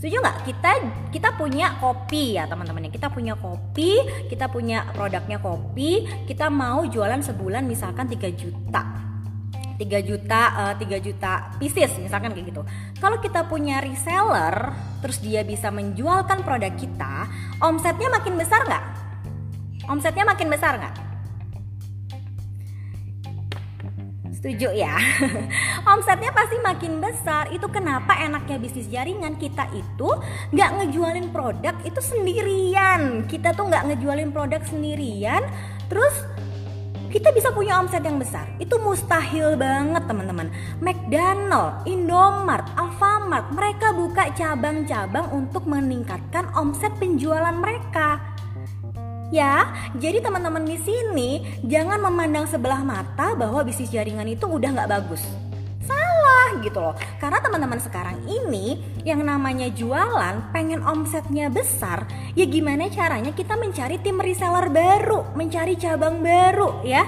Setuju 0.00 0.16
nggak? 0.24 0.48
Kita 0.48 0.70
kita 1.12 1.28
punya 1.36 1.76
kopi 1.76 2.40
ya 2.40 2.48
teman-teman 2.48 2.88
ya. 2.88 2.90
Kita 2.96 3.12
punya 3.12 3.36
kopi, 3.36 4.00
kita 4.32 4.48
punya 4.48 4.88
produknya 4.96 5.36
kopi, 5.44 6.08
kita 6.24 6.48
mau 6.48 6.88
jualan 6.88 7.20
sebulan 7.20 7.68
misalkan 7.68 8.08
3 8.08 8.16
juta. 8.32 8.80
3 9.76 10.00
juta 10.00 10.40
uh, 10.56 10.74
3 10.80 11.04
juta 11.04 11.52
pieces 11.60 12.00
misalkan 12.00 12.32
kayak 12.32 12.48
gitu. 12.48 12.64
Kalau 12.96 13.20
kita 13.20 13.44
punya 13.44 13.84
reseller, 13.84 14.72
terus 15.04 15.20
dia 15.20 15.44
bisa 15.44 15.68
menjualkan 15.68 16.48
produk 16.48 16.72
kita, 16.80 17.28
omsetnya 17.60 18.08
makin 18.08 18.40
besar 18.40 18.64
nggak? 18.64 18.84
Omsetnya 19.84 20.24
makin 20.24 20.48
besar 20.48 20.80
nggak? 20.80 21.09
Setuju 24.40 24.72
ya? 24.72 24.96
Omsetnya 25.92 26.32
pasti 26.32 26.56
makin 26.64 26.96
besar. 26.96 27.52
Itu 27.52 27.68
kenapa 27.68 28.16
enaknya 28.24 28.56
bisnis 28.56 28.88
jaringan 28.88 29.36
kita 29.36 29.68
itu 29.76 30.08
nggak 30.56 30.70
ngejualin 30.80 31.28
produk 31.28 31.76
itu 31.84 32.00
sendirian. 32.00 33.28
Kita 33.28 33.52
tuh 33.52 33.68
nggak 33.68 33.92
ngejualin 33.92 34.32
produk 34.32 34.64
sendirian. 34.64 35.44
Terus 35.92 36.24
kita 37.12 37.36
bisa 37.36 37.52
punya 37.52 37.76
omset 37.76 38.00
yang 38.00 38.16
besar. 38.16 38.48
Itu 38.56 38.80
mustahil 38.80 39.60
banget 39.60 40.08
teman-teman. 40.08 40.48
McDonald, 40.80 41.84
Indomart, 41.84 42.64
Alfamart, 42.80 43.52
mereka 43.52 43.92
buka 43.92 44.32
cabang-cabang 44.32 45.36
untuk 45.36 45.68
meningkatkan 45.68 46.48
omset 46.56 46.96
penjualan 46.96 47.52
mereka. 47.52 48.29
Ya, 49.30 49.70
jadi 49.94 50.18
teman-teman 50.18 50.66
di 50.66 50.74
sini 50.82 51.46
jangan 51.62 52.02
memandang 52.02 52.50
sebelah 52.50 52.82
mata 52.82 53.38
bahwa 53.38 53.62
bisnis 53.62 53.94
jaringan 53.94 54.26
itu 54.26 54.42
udah 54.42 54.74
nggak 54.74 54.90
bagus. 54.90 55.22
Salah 55.86 56.58
gitu 56.58 56.82
loh. 56.82 56.98
Karena 57.22 57.38
teman-teman 57.38 57.78
sekarang 57.78 58.18
ini 58.26 58.82
yang 59.06 59.22
namanya 59.22 59.70
jualan 59.70 60.50
pengen 60.50 60.82
omsetnya 60.82 61.46
besar, 61.46 62.10
ya 62.34 62.42
gimana 62.42 62.90
caranya 62.90 63.30
kita 63.30 63.54
mencari 63.54 64.02
tim 64.02 64.18
reseller 64.18 64.66
baru, 64.66 65.22
mencari 65.38 65.78
cabang 65.78 66.26
baru 66.26 66.82
ya. 66.82 67.06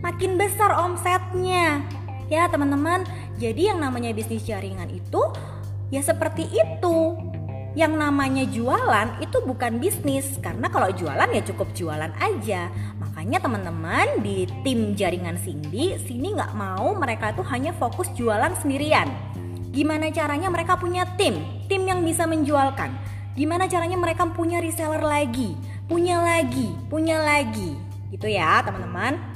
Makin 0.00 0.40
besar 0.40 0.80
omsetnya. 0.80 1.84
Ya, 2.32 2.48
teman-teman. 2.48 3.04
Jadi 3.36 3.68
yang 3.68 3.84
namanya 3.84 4.16
bisnis 4.16 4.48
jaringan 4.48 4.88
itu 4.88 5.20
ya 5.92 6.00
seperti 6.00 6.48
itu 6.48 6.96
yang 7.72 7.96
namanya 7.96 8.44
jualan 8.44 9.16
itu 9.24 9.40
bukan 9.48 9.80
bisnis 9.80 10.36
karena 10.44 10.68
kalau 10.68 10.92
jualan 10.92 11.28
ya 11.32 11.42
cukup 11.48 11.72
jualan 11.72 12.12
aja. 12.20 12.68
Makanya 13.00 13.40
teman-teman 13.40 14.20
di 14.20 14.44
tim 14.60 14.92
jaringan 14.92 15.40
Cindy 15.40 15.96
sini 15.96 16.36
nggak 16.36 16.52
mau 16.52 16.92
mereka 16.92 17.32
itu 17.32 17.40
hanya 17.48 17.72
fokus 17.72 18.12
jualan 18.12 18.52
sendirian. 18.60 19.08
Gimana 19.72 20.12
caranya 20.12 20.52
mereka 20.52 20.76
punya 20.76 21.08
tim? 21.16 21.40
Tim 21.64 21.88
yang 21.88 22.04
bisa 22.04 22.28
menjualkan. 22.28 22.92
Gimana 23.32 23.64
caranya 23.64 23.96
mereka 23.96 24.28
punya 24.28 24.60
reseller 24.60 25.00
lagi? 25.00 25.56
Punya 25.88 26.20
lagi 26.20 26.76
punya 26.92 27.24
lagi. 27.24 27.72
Gitu 28.12 28.28
ya 28.28 28.60
teman-teman 28.60 29.31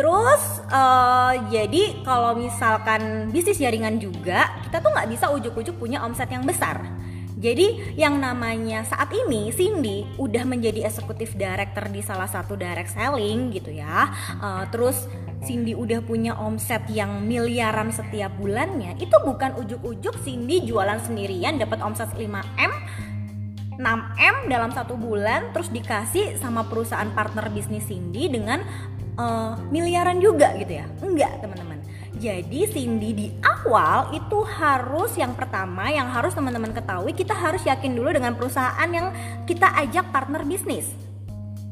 Terus 0.00 0.64
uh, 0.72 1.36
jadi 1.52 2.00
kalau 2.08 2.32
misalkan 2.32 3.28
bisnis 3.28 3.60
jaringan 3.60 4.00
juga 4.00 4.48
kita 4.64 4.80
tuh 4.80 4.96
nggak 4.96 5.12
bisa 5.12 5.28
ujuk-ujuk 5.28 5.76
punya 5.76 6.00
omset 6.00 6.32
yang 6.32 6.48
besar. 6.48 6.88
Jadi 7.36 7.96
yang 8.00 8.16
namanya 8.16 8.80
saat 8.88 9.12
ini 9.12 9.52
Cindy 9.52 10.08
udah 10.16 10.48
menjadi 10.48 10.88
eksekutif 10.88 11.36
director 11.36 11.84
di 11.92 12.00
salah 12.00 12.24
satu 12.24 12.56
direct 12.56 12.96
selling 12.96 13.52
gitu 13.52 13.76
ya. 13.76 14.08
Uh, 14.40 14.64
terus 14.72 15.04
Cindy 15.44 15.76
udah 15.76 16.00
punya 16.00 16.32
omset 16.32 16.80
yang 16.88 17.20
miliaran 17.20 17.92
setiap 17.92 18.32
bulannya. 18.40 18.96
Itu 18.96 19.20
bukan 19.20 19.52
ujuk-ujuk 19.60 20.16
Cindy 20.24 20.64
jualan 20.64 20.96
sendirian 21.04 21.60
dapat 21.60 21.84
omset 21.84 22.08
5M 22.16 22.72
6M 23.80 24.36
dalam 24.52 24.68
satu 24.76 24.96
bulan 25.00 25.56
terus 25.56 25.72
dikasih 25.72 26.36
sama 26.36 26.68
perusahaan 26.68 27.08
partner 27.16 27.48
bisnis 27.48 27.88
Cindy 27.88 28.28
dengan 28.28 28.60
uh, 29.20 29.52
miliaran 29.68 30.16
juga 30.18 30.56
gitu 30.56 30.80
ya? 30.80 30.86
Enggak 31.04 31.44
teman-teman. 31.44 31.78
Jadi 32.20 32.68
Cindy 32.68 33.10
di 33.16 33.26
awal 33.40 34.12
itu 34.12 34.44
harus 34.44 35.16
yang 35.16 35.32
pertama 35.32 35.88
yang 35.88 36.04
harus 36.04 36.36
teman-teman 36.36 36.72
ketahui 36.76 37.16
kita 37.16 37.32
harus 37.32 37.64
yakin 37.64 37.96
dulu 37.96 38.12
dengan 38.12 38.36
perusahaan 38.36 38.88
yang 38.92 39.08
kita 39.48 39.64
ajak 39.80 40.12
partner 40.12 40.44
bisnis. 40.44 40.92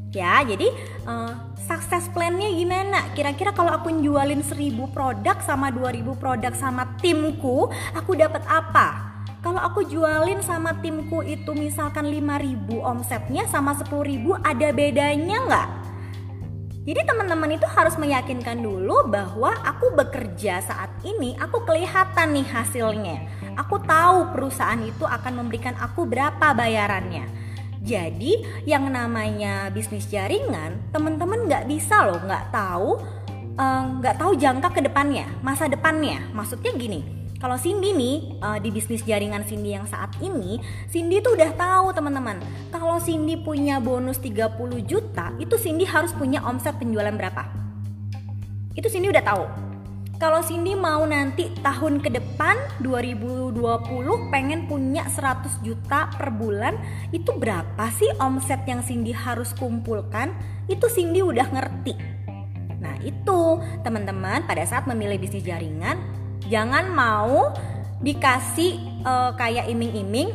Ya 0.08 0.40
jadi 0.40 0.72
uh, 1.04 1.36
sukses 1.68 2.08
plannya 2.16 2.48
gimana? 2.48 3.12
Kira-kira 3.12 3.52
kalau 3.52 3.76
aku 3.76 3.92
jualin 4.00 4.40
1000 4.40 4.72
produk 4.88 5.36
sama 5.44 5.68
2000 5.68 6.16
produk 6.16 6.52
sama 6.56 6.96
timku 7.04 7.68
aku 7.92 8.16
dapat 8.16 8.40
apa? 8.48 9.20
Kalau 9.44 9.60
aku 9.60 9.84
jualin 9.84 10.40
sama 10.40 10.80
timku 10.80 11.20
itu 11.22 11.52
misalkan 11.52 12.08
5000 12.08 12.72
omsetnya 12.72 13.44
sama 13.52 13.76
10000 13.76 14.16
ada 14.40 14.68
bedanya 14.72 15.38
nggak 15.44 15.68
jadi 16.88 17.04
teman-teman 17.04 17.52
itu 17.52 17.68
harus 17.68 18.00
meyakinkan 18.00 18.64
dulu 18.64 19.12
bahwa 19.12 19.52
aku 19.60 19.92
bekerja 19.92 20.64
saat 20.64 20.88
ini, 21.04 21.36
aku 21.36 21.60
kelihatan 21.68 22.32
nih 22.32 22.48
hasilnya. 22.48 23.28
Aku 23.60 23.76
tahu 23.84 24.32
perusahaan 24.32 24.80
itu 24.80 25.04
akan 25.04 25.44
memberikan 25.44 25.76
aku 25.76 26.08
berapa 26.08 26.56
bayarannya. 26.56 27.28
Jadi 27.84 28.64
yang 28.64 28.88
namanya 28.88 29.68
bisnis 29.68 30.08
jaringan, 30.08 30.80
teman-teman 30.88 31.44
nggak 31.44 31.68
bisa 31.68 32.08
loh 32.08 32.24
nggak 32.24 32.56
tahu 32.56 32.96
eh, 33.60 33.82
nggak 34.00 34.14
uh, 34.16 34.20
tahu 34.24 34.32
jangka 34.40 34.72
ke 34.72 34.80
depannya, 34.80 35.28
masa 35.44 35.68
depannya. 35.68 36.24
Maksudnya 36.32 36.72
gini, 36.72 37.17
kalau 37.38 37.54
Cindy 37.54 37.94
nih 37.94 38.16
uh, 38.42 38.58
di 38.58 38.74
bisnis 38.74 39.06
jaringan 39.06 39.46
Cindy 39.46 39.70
yang 39.70 39.86
saat 39.86 40.10
ini, 40.18 40.58
Cindy 40.90 41.22
tuh 41.22 41.38
udah 41.38 41.54
tahu 41.54 41.94
teman-teman. 41.94 42.42
Kalau 42.74 42.98
Cindy 42.98 43.38
punya 43.38 43.78
bonus 43.78 44.18
30 44.18 44.58
juta, 44.82 45.30
itu 45.38 45.54
Cindy 45.54 45.86
harus 45.86 46.10
punya 46.10 46.42
omset 46.42 46.74
penjualan 46.82 47.14
berapa? 47.14 47.46
Itu 48.74 48.90
Cindy 48.90 49.14
udah 49.14 49.22
tahu. 49.22 49.44
Kalau 50.18 50.42
Cindy 50.42 50.74
mau 50.74 51.06
nanti 51.06 51.46
tahun 51.62 52.02
ke 52.02 52.10
depan 52.10 52.58
2020 52.82 53.54
pengen 54.34 54.66
punya 54.66 55.06
100 55.06 55.62
juta 55.62 56.10
per 56.10 56.34
bulan, 56.34 56.74
itu 57.14 57.30
berapa 57.38 57.86
sih 57.94 58.10
omset 58.18 58.66
yang 58.66 58.82
Cindy 58.82 59.14
harus 59.14 59.54
kumpulkan? 59.54 60.34
Itu 60.66 60.90
Cindy 60.90 61.22
udah 61.22 61.46
ngerti. 61.54 61.94
Nah, 62.82 62.98
itu 63.06 63.62
teman-teman 63.86 64.42
pada 64.42 64.66
saat 64.66 64.90
memilih 64.90 65.22
bisnis 65.22 65.46
jaringan 65.46 66.17
jangan 66.48 66.90
mau 66.90 67.52
dikasih 68.00 69.04
uh, 69.04 69.30
kayak 69.36 69.68
iming-iming. 69.70 70.32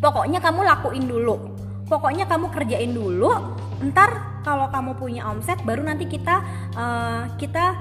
Pokoknya 0.00 0.40
kamu 0.40 0.60
lakuin 0.64 1.04
dulu. 1.04 1.36
Pokoknya 1.86 2.26
kamu 2.26 2.50
kerjain 2.50 2.92
dulu. 2.92 3.30
Ntar 3.80 4.40
kalau 4.42 4.70
kamu 4.70 4.96
punya 4.96 5.26
omset 5.28 5.58
baru 5.66 5.82
nanti 5.82 6.06
kita 6.06 6.40
uh, 6.78 7.34
kita 7.36 7.76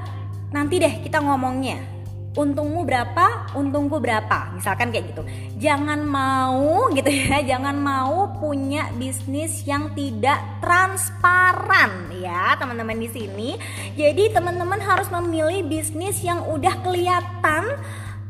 nanti 0.50 0.82
deh 0.82 1.04
kita 1.06 1.22
ngomongnya 1.22 1.95
untungmu 2.36 2.84
berapa, 2.84 3.56
untungku 3.56 3.98
berapa, 4.04 4.52
misalkan 4.54 4.92
kayak 4.92 5.16
gitu. 5.16 5.24
Jangan 5.58 6.04
mau 6.04 6.92
gitu 6.92 7.08
ya, 7.08 7.40
jangan 7.56 7.80
mau 7.80 8.36
punya 8.38 8.92
bisnis 9.00 9.64
yang 9.64 9.96
tidak 9.96 10.38
transparan 10.60 12.12
ya, 12.20 12.60
teman-teman 12.60 13.00
di 13.00 13.10
sini. 13.10 13.50
Jadi 13.96 14.36
teman-teman 14.36 14.84
harus 14.84 15.08
memilih 15.10 15.64
bisnis 15.66 16.20
yang 16.22 16.44
udah 16.52 16.76
kelihatan 16.84 17.80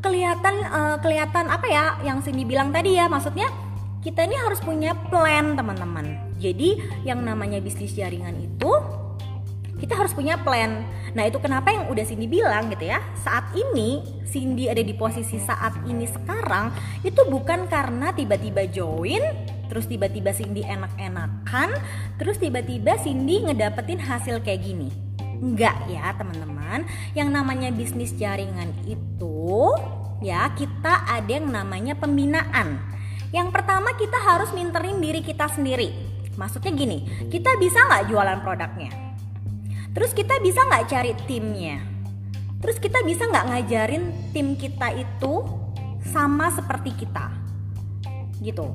kelihatan 0.05 0.53
uh, 0.69 1.01
kelihatan 1.01 1.49
apa 1.49 1.65
ya 1.65 1.85
yang 2.05 2.21
Cindy 2.21 2.45
bilang 2.45 2.69
tadi 2.69 2.93
ya, 2.93 3.09
maksudnya 3.09 3.49
kita 4.05 4.21
ini 4.21 4.37
harus 4.37 4.61
punya 4.61 4.93
plan, 5.09 5.57
teman-teman. 5.57 6.37
Jadi 6.37 6.77
yang 7.09 7.25
namanya 7.25 7.57
bisnis 7.57 7.97
jaringan 7.97 8.37
itu 8.37 8.69
kita 9.75 9.93
harus 9.95 10.15
punya 10.15 10.39
plan. 10.39 10.87
Nah 11.11 11.23
itu 11.27 11.39
kenapa 11.39 11.71
yang 11.71 11.91
udah 11.91 12.03
Cindy 12.07 12.27
bilang 12.27 12.67
gitu 12.67 12.91
ya 12.91 12.99
Saat 13.23 13.55
ini 13.55 14.03
Cindy 14.27 14.67
ada 14.67 14.83
di 14.83 14.91
posisi 14.91 15.39
saat 15.39 15.79
ini 15.87 16.03
sekarang 16.03 16.75
Itu 17.07 17.23
bukan 17.31 17.71
karena 17.71 18.11
tiba-tiba 18.11 18.67
join 18.67 19.23
terus 19.67 19.89
tiba-tiba 19.89 20.31
Cindy 20.31 20.61
enak-enakan, 20.61 21.69
terus 22.21 22.37
tiba-tiba 22.37 22.97
Cindy 23.01 23.43
ngedapetin 23.49 23.99
hasil 24.01 24.41
kayak 24.45 24.61
gini. 24.61 24.89
Enggak 25.41 25.75
ya 25.91 26.15
teman-teman, 26.15 26.87
yang 27.17 27.29
namanya 27.33 27.69
bisnis 27.73 28.15
jaringan 28.15 28.71
itu 28.87 29.73
ya 30.23 30.47
kita 30.55 31.05
ada 31.09 31.27
yang 31.27 31.51
namanya 31.51 31.97
pembinaan. 31.97 32.79
Yang 33.35 33.51
pertama 33.51 33.91
kita 33.99 34.15
harus 34.15 34.53
minterin 34.55 35.03
diri 35.03 35.19
kita 35.19 35.51
sendiri. 35.51 35.91
Maksudnya 36.39 36.71
gini, 36.71 37.27
kita 37.27 37.59
bisa 37.59 37.83
nggak 37.83 38.11
jualan 38.11 38.39
produknya? 38.43 39.04
Terus 39.95 40.11
kita 40.11 40.35
bisa 40.43 40.59
nggak 40.67 40.91
cari 40.91 41.15
timnya? 41.23 41.79
Terus 42.59 42.77
kita 42.83 42.99
bisa 43.07 43.31
nggak 43.31 43.47
ngajarin 43.47 44.03
tim 44.35 44.59
kita 44.59 44.91
itu 44.91 45.47
sama 46.11 46.51
seperti 46.51 46.91
kita? 46.99 47.31
Gitu. 48.43 48.67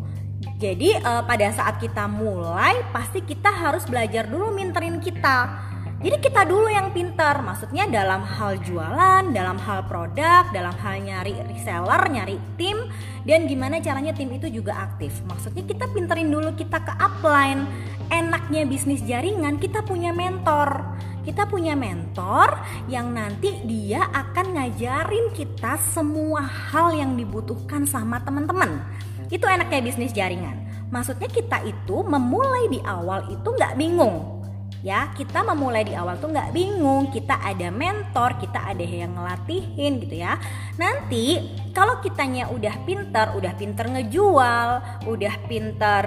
Jadi 0.57 0.97
uh, 0.97 1.21
pada 1.29 1.53
saat 1.53 1.77
kita 1.77 2.09
mulai 2.09 2.81
pasti 2.97 3.21
kita 3.21 3.53
harus 3.53 3.85
belajar 3.85 4.25
dulu 4.25 4.49
minterin 4.49 4.97
kita 4.97 5.70
jadi 6.01 6.17
kita 6.17 6.49
dulu 6.49 6.73
yang 6.73 6.97
pintar, 6.97 7.45
maksudnya 7.45 7.85
dalam 7.85 8.25
hal 8.25 8.57
jualan, 8.65 9.37
dalam 9.37 9.61
hal 9.61 9.85
produk, 9.85 10.49
dalam 10.49 10.73
hal 10.81 10.97
nyari 10.97 11.37
reseller, 11.45 12.01
nyari 12.09 12.41
tim, 12.57 12.89
dan 13.29 13.45
gimana 13.45 13.85
caranya 13.85 14.17
tim 14.17 14.33
itu 14.33 14.49
juga 14.49 14.81
aktif. 14.81 15.21
Maksudnya 15.29 15.61
kita 15.61 15.93
pinterin 15.93 16.33
dulu 16.33 16.57
kita 16.57 16.81
ke 16.81 16.97
upline. 16.97 17.69
Enaknya 18.09 18.65
bisnis 18.65 19.05
jaringan, 19.05 19.61
kita 19.61 19.85
punya 19.85 20.17
mentor. 20.17 20.89
Kita 21.21 21.45
punya 21.45 21.77
mentor 21.77 22.57
yang 22.89 23.13
nanti 23.13 23.61
dia 23.69 24.09
akan 24.09 24.57
ngajarin 24.57 25.37
kita 25.37 25.77
semua 25.93 26.41
hal 26.41 26.97
yang 26.97 27.13
dibutuhkan 27.13 27.85
sama 27.85 28.25
teman-teman. 28.25 28.81
Itu 29.29 29.45
enaknya 29.45 29.85
bisnis 29.85 30.17
jaringan. 30.17 30.65
Maksudnya 30.89 31.29
kita 31.29 31.61
itu 31.69 32.01
memulai 32.09 32.73
di 32.73 32.81
awal 32.89 33.29
itu 33.29 33.53
nggak 33.53 33.77
bingung 33.77 34.40
ya 34.81 35.13
kita 35.13 35.45
memulai 35.45 35.85
di 35.85 35.95
awal 35.97 36.17
tuh 36.17 36.33
nggak 36.33 36.53
bingung. 36.53 37.13
Kita 37.13 37.41
ada 37.41 37.69
mentor 37.69 38.41
kita 38.41 38.73
ada 38.73 38.85
yang 38.85 39.17
ngelatihin 39.17 40.01
gitu 40.03 40.21
ya. 40.21 40.41
Nanti 40.81 41.41
kalau 41.77 42.01
kitanya 42.01 42.51
udah 42.51 42.75
pinter 42.85 43.33
udah 43.37 43.53
pinter 43.55 43.87
ngejual 43.87 44.69
udah 45.07 45.35
pinter 45.47 46.03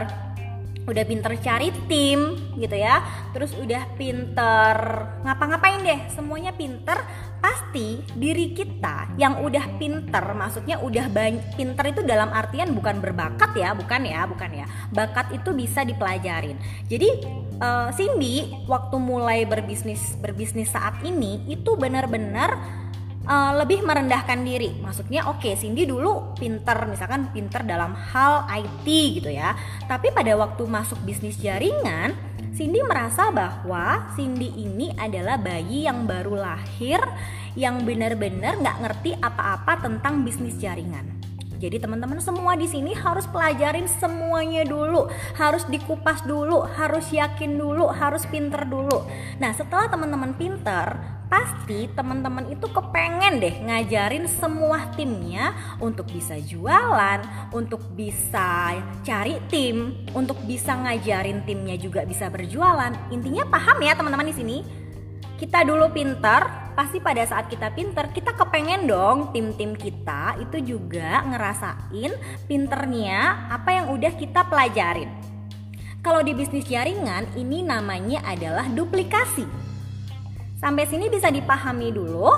udah 0.83 1.03
pinter 1.07 1.31
cari 1.39 1.69
tim 1.87 2.35
gitu 2.59 2.75
ya. 2.75 3.03
Terus 3.31 3.55
udah 3.57 3.95
pinter 3.95 4.75
ngapa-ngapain 5.23 5.81
deh 5.83 5.99
semuanya 6.13 6.51
pinter. 6.53 6.99
Pasti 7.43 7.99
diri 8.15 8.55
kita 8.55 9.19
yang 9.19 9.43
udah 9.43 9.75
pinter 9.75 10.23
maksudnya 10.31 10.79
udah 10.79 11.11
pinter 11.59 11.91
itu 11.91 11.99
dalam 12.07 12.31
artian 12.31 12.71
bukan 12.71 13.03
berbakat 13.03 13.51
ya 13.51 13.75
bukan 13.75 14.01
ya 14.07 14.23
bukan 14.23 14.63
ya. 14.63 14.65
Bakat 14.95 15.35
itu 15.35 15.51
bisa 15.51 15.83
dipelajarin. 15.83 16.55
Jadi 16.87 17.09
uh, 17.59 17.91
Cindy 17.91 18.47
waktu 18.63 18.95
mulai 18.95 19.43
berbisnis 19.43 20.15
berbisnis 20.23 20.71
saat 20.71 21.03
ini 21.03 21.43
itu 21.51 21.75
benar-benar 21.75 22.82
uh, 23.27 23.51
lebih 23.59 23.83
merendahkan 23.83 24.39
diri. 24.43 24.75
Maksudnya 24.79 25.27
oke, 25.27 25.43
okay, 25.43 25.53
Cindy 25.55 25.87
dulu 25.87 26.35
pinter 26.35 26.87
misalkan 26.87 27.31
pinter 27.31 27.63
dalam 27.63 27.95
hal 27.95 28.47
IT 28.51 28.87
gitu 29.21 29.29
ya. 29.31 29.55
Tapi 29.87 30.11
pada 30.11 30.35
waktu 30.35 30.63
masuk 30.67 30.99
bisnis 31.03 31.39
jaringan, 31.39 32.15
Cindy 32.53 32.83
merasa 32.85 33.33
bahwa 33.33 34.13
Cindy 34.13 34.51
ini 34.53 34.93
adalah 34.99 35.41
bayi 35.41 35.89
yang 35.89 36.05
baru 36.05 36.37
lahir 36.37 37.01
yang 37.53 37.85
benar-benar 37.85 38.61
nggak 38.61 38.77
ngerti 38.81 39.11
apa-apa 39.21 39.81
tentang 39.81 40.25
bisnis 40.25 40.57
jaringan. 40.57 41.23
Jadi 41.63 41.79
teman-teman 41.79 42.19
semua 42.19 42.59
di 42.59 42.67
sini 42.67 42.91
harus 42.91 43.23
pelajarin 43.23 43.87
semuanya 43.87 44.67
dulu, 44.67 45.07
harus 45.39 45.63
dikupas 45.71 46.19
dulu, 46.27 46.59
harus 46.59 47.07
yakin 47.07 47.55
dulu, 47.55 47.87
harus 47.87 48.27
pinter 48.27 48.67
dulu. 48.67 49.07
Nah 49.39 49.55
setelah 49.55 49.87
teman-teman 49.87 50.35
pinter, 50.35 50.99
pasti 51.33 51.89
teman-teman 51.97 52.45
itu 52.53 52.69
kepengen 52.69 53.41
deh 53.41 53.57
ngajarin 53.65 54.29
semua 54.29 54.85
timnya 54.93 55.57
untuk 55.81 56.05
bisa 56.13 56.37
jualan, 56.37 57.49
untuk 57.49 57.81
bisa 57.97 58.77
cari 59.01 59.41
tim, 59.49 59.97
untuk 60.13 60.37
bisa 60.45 60.77
ngajarin 60.77 61.41
timnya 61.41 61.73
juga 61.81 62.05
bisa 62.05 62.29
berjualan. 62.29 62.93
Intinya 63.09 63.49
paham 63.49 63.81
ya 63.81 63.97
teman-teman 63.97 64.29
di 64.29 64.35
sini? 64.37 64.57
Kita 65.33 65.65
dulu 65.65 65.89
pinter, 65.89 66.69
pasti 66.77 67.01
pada 67.01 67.25
saat 67.25 67.49
kita 67.49 67.73
pinter 67.73 68.13
kita 68.13 68.37
kepengen 68.37 68.85
dong 68.85 69.33
tim-tim 69.33 69.73
kita 69.73 70.37
itu 70.37 70.77
juga 70.77 71.25
ngerasain 71.25 72.13
pinternya 72.45 73.49
apa 73.49 73.69
yang 73.73 73.85
udah 73.93 74.13
kita 74.17 74.41
pelajarin 74.49 75.09
kalau 76.01 76.25
di 76.25 76.33
bisnis 76.33 76.65
jaringan 76.65 77.29
ini 77.37 77.61
namanya 77.61 78.25
adalah 78.25 78.65
duplikasi 78.73 79.62
sampai 80.63 80.87
sini 80.87 81.11
bisa 81.11 81.27
dipahami 81.27 81.91
dulu 81.91 82.31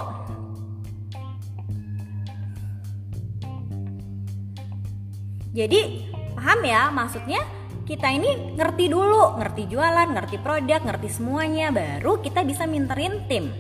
jadi 5.54 6.10
paham 6.34 6.60
ya 6.66 6.90
maksudnya 6.90 7.46
kita 7.86 8.10
ini 8.10 8.58
ngerti 8.58 8.90
dulu, 8.90 9.38
ngerti 9.38 9.70
jualan, 9.70 10.10
ngerti 10.10 10.42
produk, 10.42 10.82
ngerti 10.82 11.22
semuanya, 11.22 11.70
baru 11.70 12.18
kita 12.18 12.42
bisa 12.42 12.66
minterin 12.66 13.30
tim. 13.30 13.54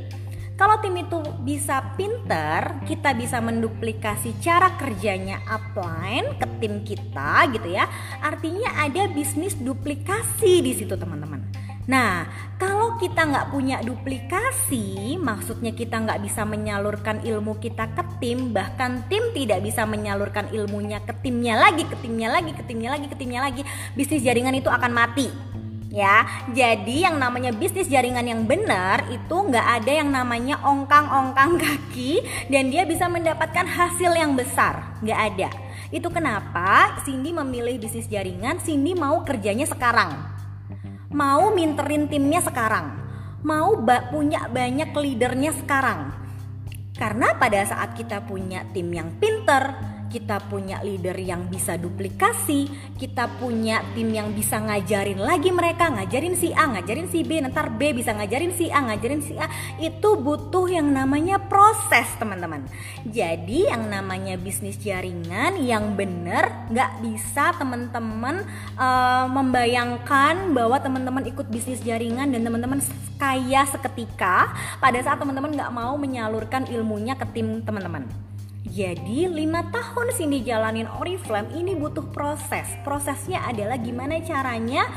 Kalau 0.57 0.81
tim 0.81 0.97
itu 0.97 1.21
bisa 1.45 1.93
pinter, 1.93 2.81
kita 2.89 3.13
bisa 3.13 3.37
menduplikasi 3.37 4.41
cara 4.41 4.73
kerjanya 4.81 5.45
upline 5.45 6.41
ke 6.41 6.47
tim 6.57 6.81
kita 6.81 7.53
gitu 7.53 7.69
ya. 7.69 7.85
Artinya 8.17 8.81
ada 8.81 9.05
bisnis 9.13 9.53
duplikasi 9.61 10.65
di 10.65 10.73
situ 10.73 10.97
teman-teman. 10.97 11.64
Nah, 11.85 12.25
kalau 12.57 12.97
kita 12.97 13.29
nggak 13.29 13.53
punya 13.53 13.77
duplikasi, 13.85 15.17
maksudnya 15.21 15.69
kita 15.69 16.01
nggak 16.01 16.17
bisa 16.25 16.41
menyalurkan 16.41 17.21
ilmu 17.21 17.61
kita 17.61 17.93
ke 17.93 18.03
tim, 18.17 18.49
bahkan 18.49 19.05
tim 19.05 19.21
tidak 19.37 19.61
bisa 19.61 19.85
menyalurkan 19.85 20.49
ilmunya 20.49 20.97
ke 21.05 21.13
timnya 21.21 21.61
lagi, 21.61 21.85
ke 21.85 21.93
timnya 22.01 22.33
lagi, 22.33 22.51
ke 22.57 22.63
timnya 22.65 22.89
lagi, 22.89 23.05
ke 23.05 23.15
timnya 23.15 23.39
lagi, 23.45 23.61
bisnis 23.93 24.25
jaringan 24.25 24.57
itu 24.57 24.69
akan 24.69 24.91
mati 24.97 25.29
ya. 25.95 26.27
Jadi 26.51 27.07
yang 27.07 27.15
namanya 27.15 27.55
bisnis 27.55 27.87
jaringan 27.87 28.27
yang 28.27 28.43
benar 28.43 29.07
itu 29.07 29.31
nggak 29.31 29.67
ada 29.79 29.91
yang 30.03 30.11
namanya 30.11 30.59
ongkang-ongkang 30.67 31.55
kaki 31.63 32.19
dan 32.51 32.67
dia 32.67 32.83
bisa 32.83 33.07
mendapatkan 33.07 33.63
hasil 33.63 34.11
yang 34.11 34.35
besar, 34.35 34.99
nggak 34.99 35.19
ada. 35.31 35.49
Itu 35.95 36.11
kenapa 36.11 36.99
Cindy 37.07 37.31
memilih 37.31 37.79
bisnis 37.79 38.11
jaringan, 38.11 38.59
Cindy 38.59 38.91
mau 38.91 39.23
kerjanya 39.23 39.63
sekarang. 39.63 40.34
Mau 41.15 41.55
minterin 41.55 42.11
timnya 42.11 42.43
sekarang. 42.43 42.91
Mau 43.39 43.79
ba 43.79 44.11
punya 44.11 44.51
banyak 44.51 44.91
leadernya 44.91 45.55
sekarang. 45.55 46.11
Karena 46.91 47.31
pada 47.39 47.63
saat 47.63 47.95
kita 47.95 48.27
punya 48.27 48.67
tim 48.75 48.91
yang 48.91 49.15
pinter, 49.15 49.94
kita 50.09 50.41
punya 50.47 50.81
leader 50.81 51.15
yang 51.17 51.49
bisa 51.49 51.75
duplikasi, 51.75 52.69
kita 52.95 53.27
punya 53.41 53.83
tim 53.97 54.13
yang 54.13 54.31
bisa 54.31 54.61
ngajarin 54.61 55.19
lagi 55.19 55.49
mereka, 55.51 55.91
ngajarin 55.91 56.35
si 56.37 56.55
A, 56.55 56.69
ngajarin 56.71 57.07
si 57.11 57.21
B, 57.25 57.41
ntar 57.43 57.73
B 57.75 57.91
bisa 57.91 58.15
ngajarin 58.15 58.53
si 58.55 58.71
A, 58.71 58.79
ngajarin 58.85 59.21
si 59.21 59.33
A, 59.35 59.47
itu 59.81 60.09
butuh 60.15 60.69
yang 60.71 60.89
namanya 60.89 61.37
proses 61.41 62.07
teman-teman. 62.17 62.63
Jadi 63.05 63.67
yang 63.69 63.91
namanya 63.91 64.39
bisnis 64.39 64.79
jaringan 64.81 65.59
yang 65.61 65.93
benar 65.93 66.69
nggak 66.71 66.91
bisa 67.03 67.53
teman-teman 67.59 68.45
uh, 68.79 69.25
membayangkan 69.29 70.55
bahwa 70.55 70.79
teman-teman 70.81 71.23
ikut 71.29 71.47
bisnis 71.51 71.83
jaringan 71.83 72.31
dan 72.31 72.41
teman-teman 72.41 72.79
kaya 73.15 73.63
seketika 73.67 74.51
pada 74.79 74.99
saat 74.99 75.19
teman-teman 75.19 75.55
nggak 75.55 75.71
mau 75.71 75.95
menyalurkan 75.95 76.67
ilmunya 76.71 77.15
ke 77.15 77.25
tim 77.35 77.63
teman-teman. 77.63 78.24
Jadi 78.65 79.29
lima 79.29 79.61
tahun 79.69 80.09
Cindy 80.17 80.41
jalanin 80.41 80.89
Oriflame 80.89 81.53
ini 81.53 81.77
butuh 81.77 82.09
proses. 82.09 82.65
Prosesnya 82.81 83.45
adalah 83.45 83.77
gimana 83.77 84.17
caranya 84.25 84.89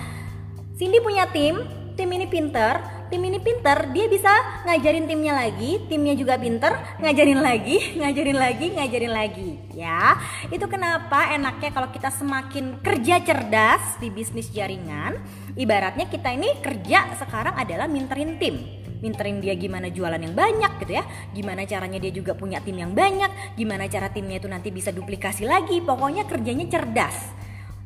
Cindy 0.80 1.04
punya 1.04 1.28
tim, 1.28 1.60
tim 1.92 2.08
ini 2.08 2.24
pinter, 2.24 2.80
tim 3.12 3.20
ini 3.20 3.36
pinter, 3.42 3.92
dia 3.92 4.08
bisa 4.08 4.30
ngajarin 4.64 5.04
timnya 5.04 5.34
lagi, 5.36 5.84
timnya 5.90 6.14
juga 6.16 6.38
pinter, 6.38 6.70
ngajarin 7.02 7.42
lagi, 7.44 7.76
ngajarin 8.00 8.38
lagi, 8.38 8.66
ngajarin 8.78 9.12
lagi. 9.12 9.50
Ya, 9.74 10.16
itu 10.48 10.64
kenapa 10.70 11.34
enaknya 11.34 11.74
kalau 11.74 11.90
kita 11.92 12.08
semakin 12.14 12.78
kerja 12.80 13.20
cerdas 13.20 14.00
di 14.00 14.08
bisnis 14.08 14.48
jaringan, 14.48 15.18
ibaratnya 15.58 16.06
kita 16.06 16.30
ini 16.30 16.56
kerja 16.62 17.18
sekarang 17.18 17.58
adalah 17.58 17.90
minterin 17.90 18.38
tim 18.38 18.77
minterin 19.00 19.38
dia 19.42 19.54
gimana 19.54 19.88
jualan 19.90 20.18
yang 20.18 20.34
banyak 20.34 20.72
gitu 20.84 20.92
ya. 20.98 21.04
Gimana 21.34 21.64
caranya 21.64 21.98
dia 21.98 22.12
juga 22.12 22.32
punya 22.34 22.62
tim 22.62 22.78
yang 22.78 22.92
banyak. 22.94 23.58
Gimana 23.58 23.86
cara 23.86 24.10
timnya 24.10 24.38
itu 24.38 24.48
nanti 24.50 24.68
bisa 24.70 24.90
duplikasi 24.94 25.46
lagi. 25.46 25.80
Pokoknya 25.82 26.26
kerjanya 26.26 26.66
cerdas. 26.66 27.16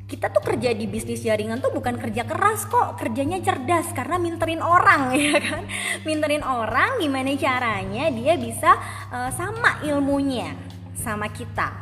Kita 0.07 0.29
tuh 0.29 0.44
kerja 0.44 0.77
di 0.77 0.85
bisnis 0.85 1.25
jaringan 1.25 1.64
tuh 1.64 1.72
bukan 1.72 1.96
kerja 1.96 2.29
keras 2.29 2.68
kok. 2.68 3.01
Kerjanya 3.01 3.40
cerdas 3.40 3.88
karena 3.96 4.20
minterin 4.20 4.61
orang 4.61 5.14
ya 5.16 5.40
kan? 5.40 5.64
Minterin 6.05 6.44
orang 6.44 7.01
gimana 7.01 7.33
caranya 7.40 8.12
dia 8.12 8.37
bisa 8.37 8.77
uh, 9.09 9.33
sama 9.33 9.81
ilmunya 9.81 10.53
sama 10.92 11.33
kita. 11.33 11.81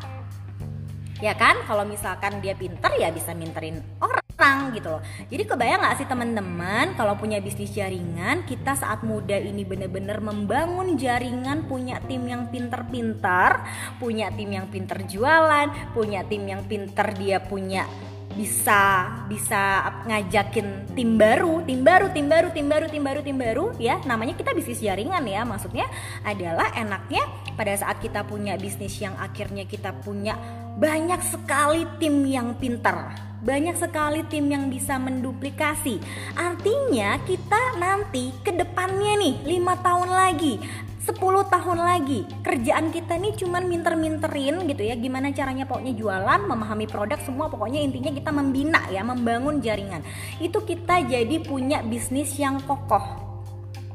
Ya 1.18 1.34
kan? 1.36 1.58
Kalau 1.66 1.82
misalkan 1.84 2.38
dia 2.38 2.54
pinter 2.54 2.94
ya 2.96 3.10
bisa 3.10 3.34
minterin 3.34 3.82
orang 3.98 4.29
gitu 4.72 4.88
loh 4.96 5.03
jadi 5.29 5.42
kebayang 5.44 5.81
gak 5.85 5.96
sih 6.00 6.09
teman-teman 6.09 6.96
kalau 6.96 7.14
punya 7.20 7.38
bisnis 7.38 7.70
jaringan 7.70 8.42
kita 8.48 8.72
saat 8.74 9.05
muda 9.05 9.37
ini 9.37 9.62
bener-bener 9.62 10.18
membangun 10.18 10.96
jaringan 10.96 11.68
punya 11.68 12.00
tim 12.09 12.24
yang 12.24 12.48
pinter-pinter 12.48 13.61
punya 14.00 14.33
tim 14.33 14.50
yang 14.50 14.66
pinter 14.72 15.05
jualan 15.05 15.68
punya 15.92 16.24
tim 16.24 16.48
yang 16.48 16.64
pinter 16.64 17.12
dia 17.14 17.38
punya 17.44 17.85
bisa 18.31 19.11
bisa 19.26 19.90
ngajakin 20.07 20.94
tim 20.94 21.18
baru, 21.18 21.66
tim 21.66 21.83
baru, 21.83 22.14
tim 22.14 22.31
baru, 22.31 22.48
tim 22.55 22.66
baru, 22.70 22.87
tim 22.87 23.03
baru, 23.03 23.20
tim 23.26 23.37
baru 23.37 23.64
ya. 23.76 23.98
Namanya 24.07 24.38
kita 24.38 24.55
bisnis 24.55 24.79
jaringan 24.79 25.26
ya. 25.26 25.42
Maksudnya 25.42 25.90
adalah 26.22 26.70
enaknya 26.79 27.26
pada 27.59 27.74
saat 27.74 27.98
kita 27.98 28.22
punya 28.22 28.55
bisnis 28.55 28.94
yang 29.03 29.18
akhirnya 29.18 29.66
kita 29.66 29.90
punya 30.07 30.38
banyak 30.79 31.18
sekali 31.26 31.85
tim 31.98 32.22
yang 32.22 32.55
pintar 32.55 33.29
banyak 33.40 33.76
sekali 33.76 34.24
tim 34.29 34.48
yang 34.53 34.68
bisa 34.68 35.00
menduplikasi. 35.00 36.00
Artinya 36.37 37.16
kita 37.24 37.81
nanti 37.81 38.33
ke 38.44 38.53
depannya 38.53 39.16
nih 39.20 39.35
5 39.61 39.87
tahun 39.87 40.09
lagi 40.09 40.55
10 41.00 41.16
tahun 41.48 41.79
lagi 41.81 42.29
kerjaan 42.44 42.92
kita 42.92 43.16
nih 43.16 43.33
cuman 43.40 43.64
minter-minterin 43.64 44.68
gitu 44.68 44.83
ya. 44.85 44.94
Gimana 45.00 45.33
caranya 45.33 45.64
pokoknya 45.64 45.96
jualan 45.96 46.40
memahami 46.44 46.85
produk 46.85 47.18
semua 47.24 47.48
pokoknya 47.48 47.81
intinya 47.81 48.12
kita 48.12 48.29
membina 48.29 48.85
ya 48.92 49.00
membangun 49.00 49.64
jaringan. 49.64 50.05
Itu 50.38 50.61
kita 50.61 51.09
jadi 51.09 51.40
punya 51.40 51.81
bisnis 51.81 52.37
yang 52.37 52.61
kokoh 52.68 53.29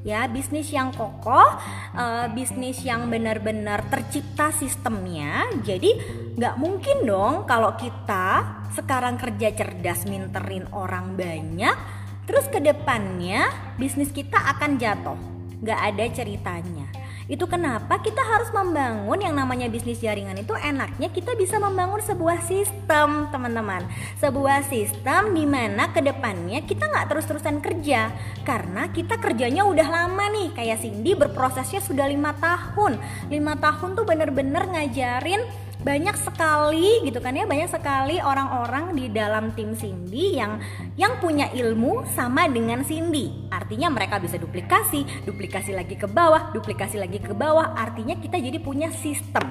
ya 0.05 0.29
bisnis 0.29 0.69
yang 0.69 0.93
kokoh 0.93 1.57
uh, 1.97 2.29
bisnis 2.29 2.85
yang 2.85 3.09
benar-benar 3.09 3.89
tercipta 3.89 4.53
sistemnya. 4.53 5.49
Jadi 5.65 5.97
nggak 6.37 6.55
mungkin 6.61 7.09
dong 7.09 7.49
kalau 7.49 7.73
kita 7.73 8.61
sekarang 8.77 9.17
kerja 9.17 9.49
cerdas 9.57 10.05
minterin 10.05 10.69
orang 10.69 11.17
banyak 11.17 11.73
terus 12.29 12.45
ke 12.49 12.61
depannya 12.61 13.49
bisnis 13.81 14.13
kita 14.13 14.37
akan 14.55 14.77
jatuh. 14.77 15.17
Nggak 15.65 15.79
ada 15.81 16.05
ceritanya 16.13 17.04
itu 17.25 17.49
kenapa 17.49 17.97
kita 18.05 18.21
harus 18.21 18.53
membangun 18.53 19.17
yang 19.17 19.33
namanya 19.33 19.65
bisnis 19.65 19.97
jaringan 19.97 20.37
itu 20.37 20.53
enaknya 20.53 21.09
kita 21.09 21.33
bisa 21.33 21.57
membangun 21.57 21.97
sebuah 21.97 22.45
sistem 22.45 23.33
teman-teman. 23.33 23.81
Sebuah 24.21 24.69
sistem 24.69 25.33
di 25.33 25.49
mana 25.49 25.89
ke 25.89 26.05
depannya 26.05 26.61
kita 26.61 26.85
nggak 26.85 27.09
terus-terusan 27.09 27.65
kerja. 27.65 28.13
Karena 28.45 28.93
kita 28.93 29.17
kerjanya 29.17 29.65
udah 29.65 29.87
lama 29.89 30.25
nih. 30.29 30.53
Kayak 30.53 30.85
Cindy 30.85 31.17
berprosesnya 31.17 31.81
sudah 31.81 32.05
lima 32.05 32.37
tahun. 32.37 33.01
Lima 33.33 33.57
tahun 33.57 33.97
tuh 33.97 34.05
bener-bener 34.05 34.61
ngajarin 34.69 35.41
banyak 35.85 36.17
sekali 36.17 37.05
gitu 37.05 37.21
kan 37.21 37.37
ya 37.37 37.45
banyak 37.45 37.69
sekali 37.69 38.17
orang-orang 38.17 38.97
di 38.97 39.05
dalam 39.13 39.53
tim 39.53 39.77
Cindy 39.77 40.41
yang 40.41 40.57
yang 40.97 41.21
punya 41.21 41.53
ilmu 41.53 42.09
sama 42.17 42.49
dengan 42.49 42.81
Cindy. 42.81 43.29
Artinya 43.53 43.93
mereka 43.93 44.17
bisa 44.17 44.41
duplikasi 44.41 45.29
duplikasi 45.29 45.77
lagi 45.77 45.93
ke 45.93 46.09
bawah 46.09 46.49
duplikasi 46.57 46.97
lagi 46.97 47.21
ke 47.21 47.37
bawah 47.37 47.77
artinya 47.77 48.17
kita 48.17 48.41
jadi 48.41 48.57
punya 48.57 48.89
sistem. 48.97 49.45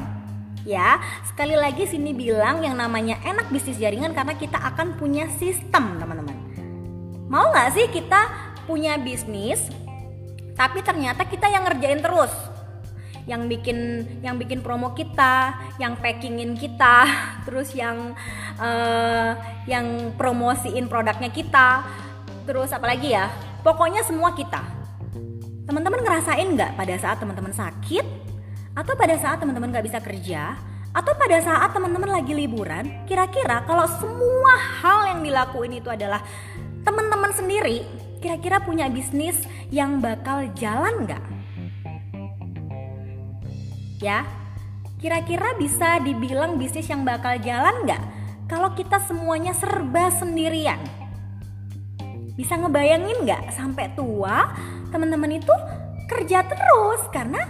Ya 0.67 0.99
sekali 1.23 1.55
lagi 1.55 1.87
Cindy 1.87 2.11
bilang 2.11 2.67
yang 2.67 2.75
namanya 2.75 3.23
enak 3.23 3.55
bisnis 3.55 3.79
jaringan 3.79 4.11
karena 4.11 4.35
kita 4.35 4.59
akan 4.59 4.99
punya 4.99 5.31
sistem 5.39 6.03
teman-teman. 6.03 6.35
Mau 7.31 7.55
nggak 7.55 7.79
sih 7.79 7.87
kita 7.95 8.27
punya 8.67 8.99
bisnis 8.99 9.71
tapi 10.59 10.83
ternyata 10.83 11.23
kita 11.31 11.47
yang 11.47 11.63
ngerjain 11.63 12.03
terus 12.03 12.54
yang 13.25 13.49
bikin 13.49 14.05
yang 14.21 14.37
bikin 14.37 14.61
promo 14.61 14.93
kita, 14.93 15.57
yang 15.81 15.97
packingin 15.97 16.57
kita, 16.57 17.09
terus 17.49 17.73
yang 17.73 18.13
uh, 18.61 19.33
yang 19.65 20.13
promosiin 20.17 20.89
produknya 20.89 21.33
kita, 21.33 21.85
terus 22.45 22.71
apa 22.73 22.93
lagi 22.93 23.17
ya? 23.17 23.33
Pokoknya 23.65 24.05
semua 24.05 24.37
kita. 24.37 24.61
Teman-teman 25.65 26.05
ngerasain 26.05 26.45
nggak 26.45 26.77
pada 26.77 26.95
saat 27.01 27.17
teman-teman 27.17 27.57
sakit 27.57 28.05
atau 28.77 28.93
pada 28.93 29.17
saat 29.17 29.41
teman-teman 29.41 29.73
nggak 29.73 29.87
bisa 29.89 29.99
kerja 30.05 30.61
atau 30.95 31.11
pada 31.19 31.43
saat 31.43 31.75
teman-teman 31.75 32.07
lagi 32.07 32.31
liburan, 32.31 32.87
kira-kira 33.11 33.67
kalau 33.67 33.83
semua 33.99 34.55
hal 34.79 35.11
yang 35.11 35.21
dilakuin 35.27 35.83
itu 35.83 35.91
adalah 35.91 36.23
teman-teman 36.87 37.35
sendiri, 37.35 37.83
kira-kira 38.23 38.63
punya 38.63 38.87
bisnis 38.87 39.43
yang 39.75 39.99
bakal 39.99 40.47
jalan 40.55 41.03
nggak? 41.03 41.34
Ya. 44.05 44.29
Kira-kira 45.01 45.57
bisa 45.57 46.01
dibilang 46.05 46.61
bisnis 46.61 46.89
yang 46.89 47.09
bakal 47.09 47.41
jalan 47.41 47.89
nggak? 47.89 48.03
Kalau 48.45 48.77
kita 48.77 49.01
semuanya 49.09 49.57
serba 49.57 50.13
sendirian. 50.13 50.81
Bisa 52.37 52.61
ngebayangin 52.61 53.25
nggak? 53.25 53.57
Sampai 53.57 53.89
tua 53.97 54.53
teman-teman 54.93 55.41
itu 55.41 55.55
kerja 56.05 56.45
terus 56.45 57.01
karena 57.09 57.41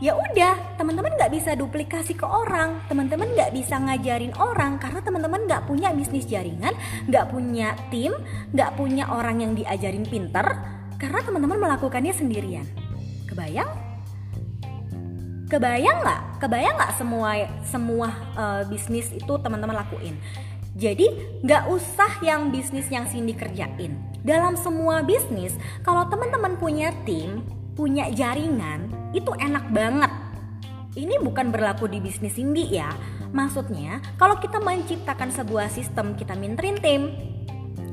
ya 0.00 0.16
udah 0.16 0.76
teman-teman 0.80 1.12
nggak 1.12 1.32
bisa 1.32 1.52
duplikasi 1.52 2.16
ke 2.16 2.24
orang 2.24 2.80
teman-teman 2.88 3.28
nggak 3.36 3.52
bisa 3.52 3.76
ngajarin 3.76 4.32
orang 4.40 4.80
karena 4.80 5.04
teman-teman 5.04 5.44
nggak 5.44 5.68
punya 5.68 5.92
bisnis 5.92 6.24
jaringan 6.24 6.72
nggak 7.04 7.28
punya 7.28 7.76
tim 7.92 8.16
nggak 8.56 8.80
punya 8.80 9.04
orang 9.12 9.44
yang 9.44 9.52
diajarin 9.52 10.08
pinter 10.08 10.44
karena 11.00 11.20
teman-teman 11.24 11.56
melakukannya 11.56 12.12
sendirian. 12.12 12.68
Kebayang 13.24 13.68
kebayang 15.50 15.98
nggak? 16.06 16.20
Kebayang 16.38 16.74
nggak 16.78 16.92
semua 16.94 17.30
semua 17.66 18.08
uh, 18.38 18.62
bisnis 18.70 19.10
itu 19.10 19.34
teman-teman 19.42 19.82
lakuin? 19.82 20.14
Jadi 20.78 21.10
nggak 21.42 21.66
usah 21.66 22.22
yang 22.22 22.54
bisnis 22.54 22.86
yang 22.86 23.10
Cindy 23.10 23.34
kerjain. 23.34 23.98
Dalam 24.22 24.54
semua 24.54 25.02
bisnis 25.02 25.58
kalau 25.82 26.06
teman-teman 26.06 26.54
punya 26.54 26.94
tim 27.02 27.42
punya 27.74 28.06
jaringan 28.14 28.86
itu 29.10 29.34
enak 29.34 29.66
banget. 29.74 30.12
Ini 30.94 31.18
bukan 31.22 31.50
berlaku 31.50 31.90
di 31.90 31.98
bisnis 31.98 32.38
Cindy 32.38 32.70
ya. 32.70 32.94
Maksudnya 33.34 33.98
kalau 34.14 34.38
kita 34.38 34.62
menciptakan 34.62 35.34
sebuah 35.34 35.66
sistem 35.66 36.14
kita 36.14 36.38
minterin 36.38 36.78
tim. 36.78 37.02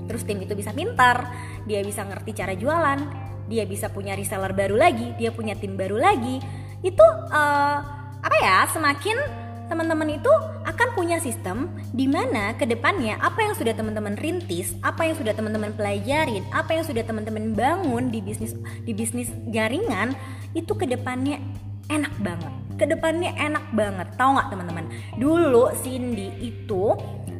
Terus 0.07 0.23
tim 0.23 0.39
itu 0.39 0.53
bisa 0.53 0.71
pintar 0.71 1.27
dia 1.67 1.83
bisa 1.83 2.05
ngerti 2.05 2.31
cara 2.31 2.55
jualan 2.55 3.27
dia 3.47 3.63
bisa 3.63 3.91
punya 3.91 4.15
reseller 4.15 4.51
baru 4.51 4.75
lagi 4.75 5.15
dia 5.15 5.31
punya 5.31 5.55
tim 5.55 5.75
baru 5.79 5.99
lagi 5.99 6.39
itu 6.87 7.05
uh, 7.31 7.77
apa 8.23 8.35
ya 8.39 8.63
semakin 8.71 9.19
teman-teman 9.67 10.15
itu 10.15 10.31
akan 10.63 10.87
punya 10.95 11.19
sistem 11.19 11.67
di 11.91 12.07
mana 12.07 12.55
ke 12.55 12.63
depannya 12.63 13.19
apa 13.19 13.43
yang 13.43 13.53
sudah 13.53 13.75
teman-teman 13.75 14.15
rintis, 14.15 14.73
apa 14.79 15.03
yang 15.03 15.15
sudah 15.19 15.35
teman-teman 15.35 15.75
pelajarin, 15.75 16.43
apa 16.55 16.79
yang 16.79 16.87
sudah 16.87 17.03
teman-teman 17.03 17.51
bangun 17.51 18.07
di 18.07 18.23
bisnis 18.23 18.55
di 18.87 18.95
bisnis 18.95 19.27
jaringan 19.51 20.15
itu 20.55 20.71
ke 20.71 20.87
depannya 20.87 21.43
enak 21.91 22.15
banget. 22.23 22.53
Ke 22.77 22.85
depannya 22.85 23.33
enak 23.35 23.73
banget, 23.73 24.07
tahu 24.15 24.37
nggak 24.37 24.49
teman-teman? 24.53 24.85
Dulu 25.17 25.73
Cindy 25.83 26.29
itu 26.39 26.95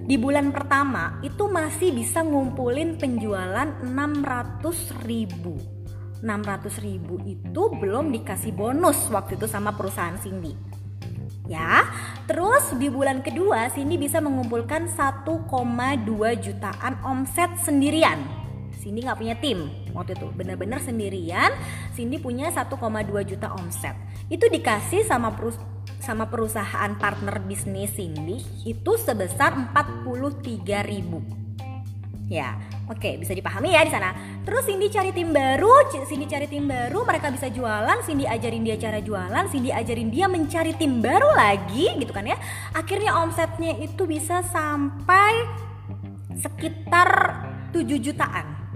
di 0.08 0.16
bulan 0.16 0.52
pertama 0.56 1.20
itu 1.24 1.52
masih 1.52 1.92
bisa 1.96 2.24
ngumpulin 2.24 2.96
penjualan 2.96 3.68
600 3.84 4.64
ribu 5.04 5.77
600 6.22 6.82
ribu 6.82 7.22
itu 7.26 7.62
belum 7.78 8.10
dikasih 8.14 8.54
bonus 8.54 9.10
waktu 9.14 9.38
itu 9.38 9.46
sama 9.46 9.74
perusahaan 9.76 10.18
Cindy. 10.18 10.54
Ya 11.48 11.88
terus 12.28 12.76
di 12.76 12.92
bulan 12.92 13.24
kedua 13.24 13.72
Cindy 13.72 13.96
bisa 13.96 14.20
mengumpulkan 14.20 14.92
1,2 14.92 15.26
jutaan 16.44 16.94
omset 17.06 17.56
sendirian. 17.64 18.20
Cindy 18.78 19.04
nggak 19.04 19.20
punya 19.20 19.36
tim 19.40 19.68
waktu 19.92 20.14
itu 20.14 20.28
benar-benar 20.36 20.80
sendirian 20.84 21.52
Cindy 21.96 22.20
punya 22.20 22.52
1,2 22.52 22.78
juta 23.24 23.48
omset. 23.56 23.96
Itu 24.28 24.52
dikasih 24.52 25.08
sama 25.08 25.34
perus 25.34 25.56
sama 26.04 26.30
perusahaan 26.30 26.94
partner 27.00 27.42
bisnis 27.42 27.96
Cindy 27.96 28.44
itu 28.68 28.92
sebesar 29.00 29.56
43 29.74 30.84
ribu 30.84 31.47
ya 32.28 32.60
Oke, 32.88 33.20
bisa 33.20 33.36
dipahami 33.36 33.76
ya 33.76 33.84
di 33.84 33.92
sana. 33.92 34.16
Terus 34.48 34.64
Cindy 34.64 34.88
cari 34.88 35.12
tim 35.12 35.36
baru, 35.36 35.92
Cindy 35.92 36.24
cari 36.24 36.48
tim 36.48 36.72
baru, 36.72 37.04
mereka 37.04 37.28
bisa 37.36 37.52
jualan, 37.52 38.00
Cindy 38.08 38.24
ajarin 38.24 38.64
dia 38.64 38.80
cara 38.80 39.04
jualan, 39.04 39.44
Cindy 39.52 39.76
ajarin 39.76 40.08
dia 40.08 40.32
mencari 40.32 40.72
tim 40.80 41.04
baru 41.04 41.36
lagi 41.36 42.00
gitu 42.00 42.16
kan 42.16 42.24
ya. 42.24 42.40
Akhirnya 42.72 43.12
omsetnya 43.20 43.76
itu 43.84 44.08
bisa 44.08 44.40
sampai 44.40 45.52
sekitar 46.40 47.10
7 47.76 48.00
jutaan 48.00 48.67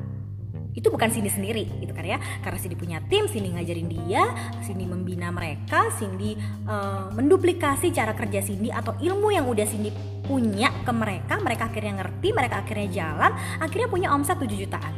itu 0.72 0.88
bukan 0.88 1.12
Cindy 1.12 1.32
sendiri 1.32 1.68
gitu 1.84 1.92
kan 1.92 2.06
ya. 2.06 2.18
Karena 2.44 2.58
Cindy 2.60 2.76
punya 2.80 2.98
tim 3.12 3.28
Cindy 3.28 3.52
ngajarin 3.52 3.90
dia 3.92 4.24
Cindy 4.64 4.86
membina 4.88 5.30
mereka 5.30 5.92
Cindy 5.96 6.36
uh, 6.68 7.12
menduplikasi 7.12 7.92
cara 7.92 8.16
kerja 8.16 8.40
Cindy 8.44 8.72
atau 8.72 8.96
ilmu 9.00 9.32
yang 9.36 9.48
udah 9.48 9.68
Cindy 9.68 9.92
punya 10.24 10.72
ke 10.88 10.92
mereka 10.96 11.42
mereka 11.44 11.68
akhirnya 11.68 12.04
ngerti 12.04 12.28
mereka 12.32 12.64
akhirnya 12.64 12.88
jalan 12.92 13.32
akhirnya 13.60 13.88
punya 13.92 14.08
omset 14.16 14.40
7 14.40 14.48
jutaan. 14.56 14.94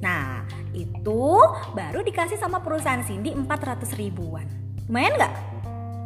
Nah 0.00 0.42
itu 0.74 1.26
baru 1.74 2.00
dikasih 2.02 2.38
sama 2.38 2.62
perusahaan 2.62 3.02
Cindy 3.04 3.34
400 3.34 3.94
ribuan. 3.94 4.46
Lumayan 4.90 5.14
nggak? 5.14 5.34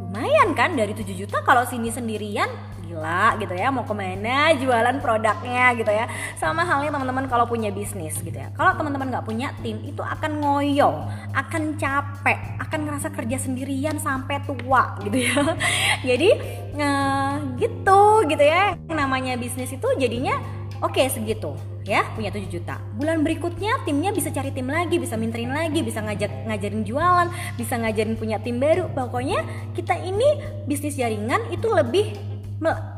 Lumayan 0.05 0.49
kan 0.53 0.77
dari 0.77 0.93
7 0.93 1.09
juta 1.17 1.41
kalau 1.41 1.65
Cindy 1.65 1.89
sendirian 1.89 2.74
gila 2.85 3.41
gitu 3.41 3.57
ya 3.57 3.73
mau 3.73 3.89
ke 3.89 3.95
mana 3.97 4.53
jualan 4.55 4.97
produknya 5.01 5.73
gitu 5.75 5.89
ya. 5.89 6.07
Sama 6.37 6.63
halnya 6.63 6.93
teman-teman 6.93 7.27
kalau 7.27 7.49
punya 7.49 7.73
bisnis 7.73 8.15
gitu 8.21 8.37
ya. 8.37 8.53
Kalau 8.53 8.77
teman-teman 8.77 9.09
nggak 9.11 9.27
punya 9.27 9.51
tim 9.65 9.81
itu 9.83 10.05
akan 10.05 10.45
ngoyo 10.45 11.09
akan 11.33 11.81
capek 11.81 12.39
akan 12.61 12.81
ngerasa 12.87 13.09
kerja 13.11 13.37
sendirian 13.41 13.97
sampai 13.97 14.45
tua 14.45 15.01
gitu 15.03 15.19
ya. 15.25 15.41
Jadi 16.09 16.31
uh, 16.77 17.35
gitu 17.57 18.01
gitu 18.29 18.45
ya. 18.45 18.77
Namanya 18.87 19.35
bisnis 19.41 19.73
itu 19.73 19.89
jadinya 19.97 20.37
oke 20.85 21.01
okay, 21.01 21.09
segitu 21.09 21.57
ya 21.85 22.03
punya 22.17 22.33
7 22.33 22.49
juta. 22.49 22.81
Bulan 22.97 23.21
berikutnya 23.21 23.85
timnya 23.85 24.11
bisa 24.11 24.33
cari 24.33 24.51
tim 24.51 24.67
lagi 24.67 24.97
bisa 24.97 25.21
minterin 25.21 25.53
lagi 25.53 25.85
bisa 25.85 26.01
ngajak 26.01 26.33
ngajarin 26.49 26.83
jualan 26.83 27.29
bisa 27.61 27.77
ngajarin 27.77 28.17
punya 28.17 28.41
tim 28.41 28.57
baru. 28.59 28.89
Pokoknya 28.91 29.45
kita 29.77 30.01
ini 30.01 30.41
bisnis 30.65 30.97
jaringan 30.97 31.53
itu 31.53 31.69
lebih 31.69 32.34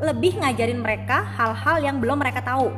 lebih 0.02 0.38
ngajarin 0.38 0.78
mereka 0.78 1.26
hal-hal 1.34 1.82
yang 1.82 1.96
belum 1.98 2.22
mereka 2.22 2.42
tahu. 2.42 2.70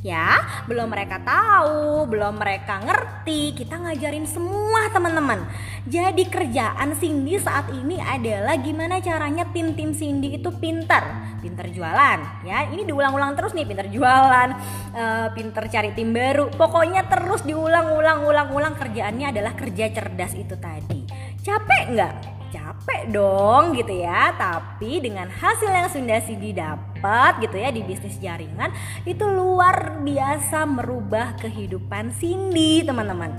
Ya 0.00 0.40
belum 0.64 0.88
mereka 0.88 1.20
tahu 1.20 2.08
belum 2.08 2.40
mereka 2.40 2.80
ngerti 2.80 3.52
kita 3.52 3.76
ngajarin 3.76 4.24
semua 4.24 4.88
teman-teman. 4.96 5.44
Jadi 5.84 6.24
kerjaan 6.24 6.96
Cindy 6.96 7.36
saat 7.36 7.68
ini 7.68 8.00
adalah 8.00 8.56
gimana 8.56 8.96
caranya 9.04 9.44
tim-tim 9.52 9.92
Cindy 9.92 10.40
itu 10.40 10.48
pintar. 10.56 11.36
Pintar 11.44 11.68
jualan 11.68 12.48
ya. 12.48 12.72
Ini 12.72 12.88
diulang-ulang 12.88 13.36
terus 13.36 13.52
nih 13.52 13.68
pintar 13.68 13.92
jualan 13.92 14.48
uh, 14.96 15.28
pintar 15.36 15.68
cari 15.68 15.92
tim 15.92 16.16
baru. 16.16 16.48
Pokoknya 16.48 17.04
terus 17.04 17.44
diulang-ulang-ulang-ulang 17.44 18.80
kerjaannya 18.80 19.36
adalah 19.36 19.52
kerja 19.52 19.92
cerdas 19.92 20.32
itu 20.32 20.56
tadi. 20.56 21.04
Capek 21.44 21.82
nggak 21.92 22.39
capek 22.50 23.08
dong 23.14 23.72
gitu 23.78 23.94
ya. 23.94 24.34
Tapi 24.34 25.00
dengan 25.00 25.30
hasil 25.30 25.70
yang 25.70 25.88
sudah 25.88 26.18
Cindy 26.20 26.50
dapat 26.52 27.38
gitu 27.40 27.56
ya 27.56 27.70
di 27.70 27.80
bisnis 27.86 28.18
jaringan 28.18 28.74
itu 29.06 29.24
luar 29.24 30.02
biasa 30.02 30.66
merubah 30.66 31.38
kehidupan 31.38 32.12
Cindy 32.14 32.82
teman-teman. 32.82 33.30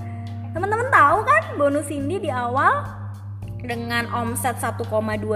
Teman-teman 0.52 0.88
tahu 0.92 1.20
kan 1.28 1.44
bonus 1.60 1.88
Cindy 1.92 2.20
di 2.24 2.32
awal? 2.32 3.00
Dengan 3.62 4.10
omset 4.10 4.58
1,2 4.58 4.82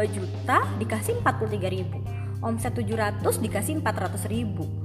juta 0.09 0.65
dikasih 0.81 1.21
43 1.21 1.69
ribu. 1.69 2.01
Omset 2.41 2.73
700 2.73 3.21
dikasih 3.37 3.79
400 3.83 4.25
ribu 4.31 4.84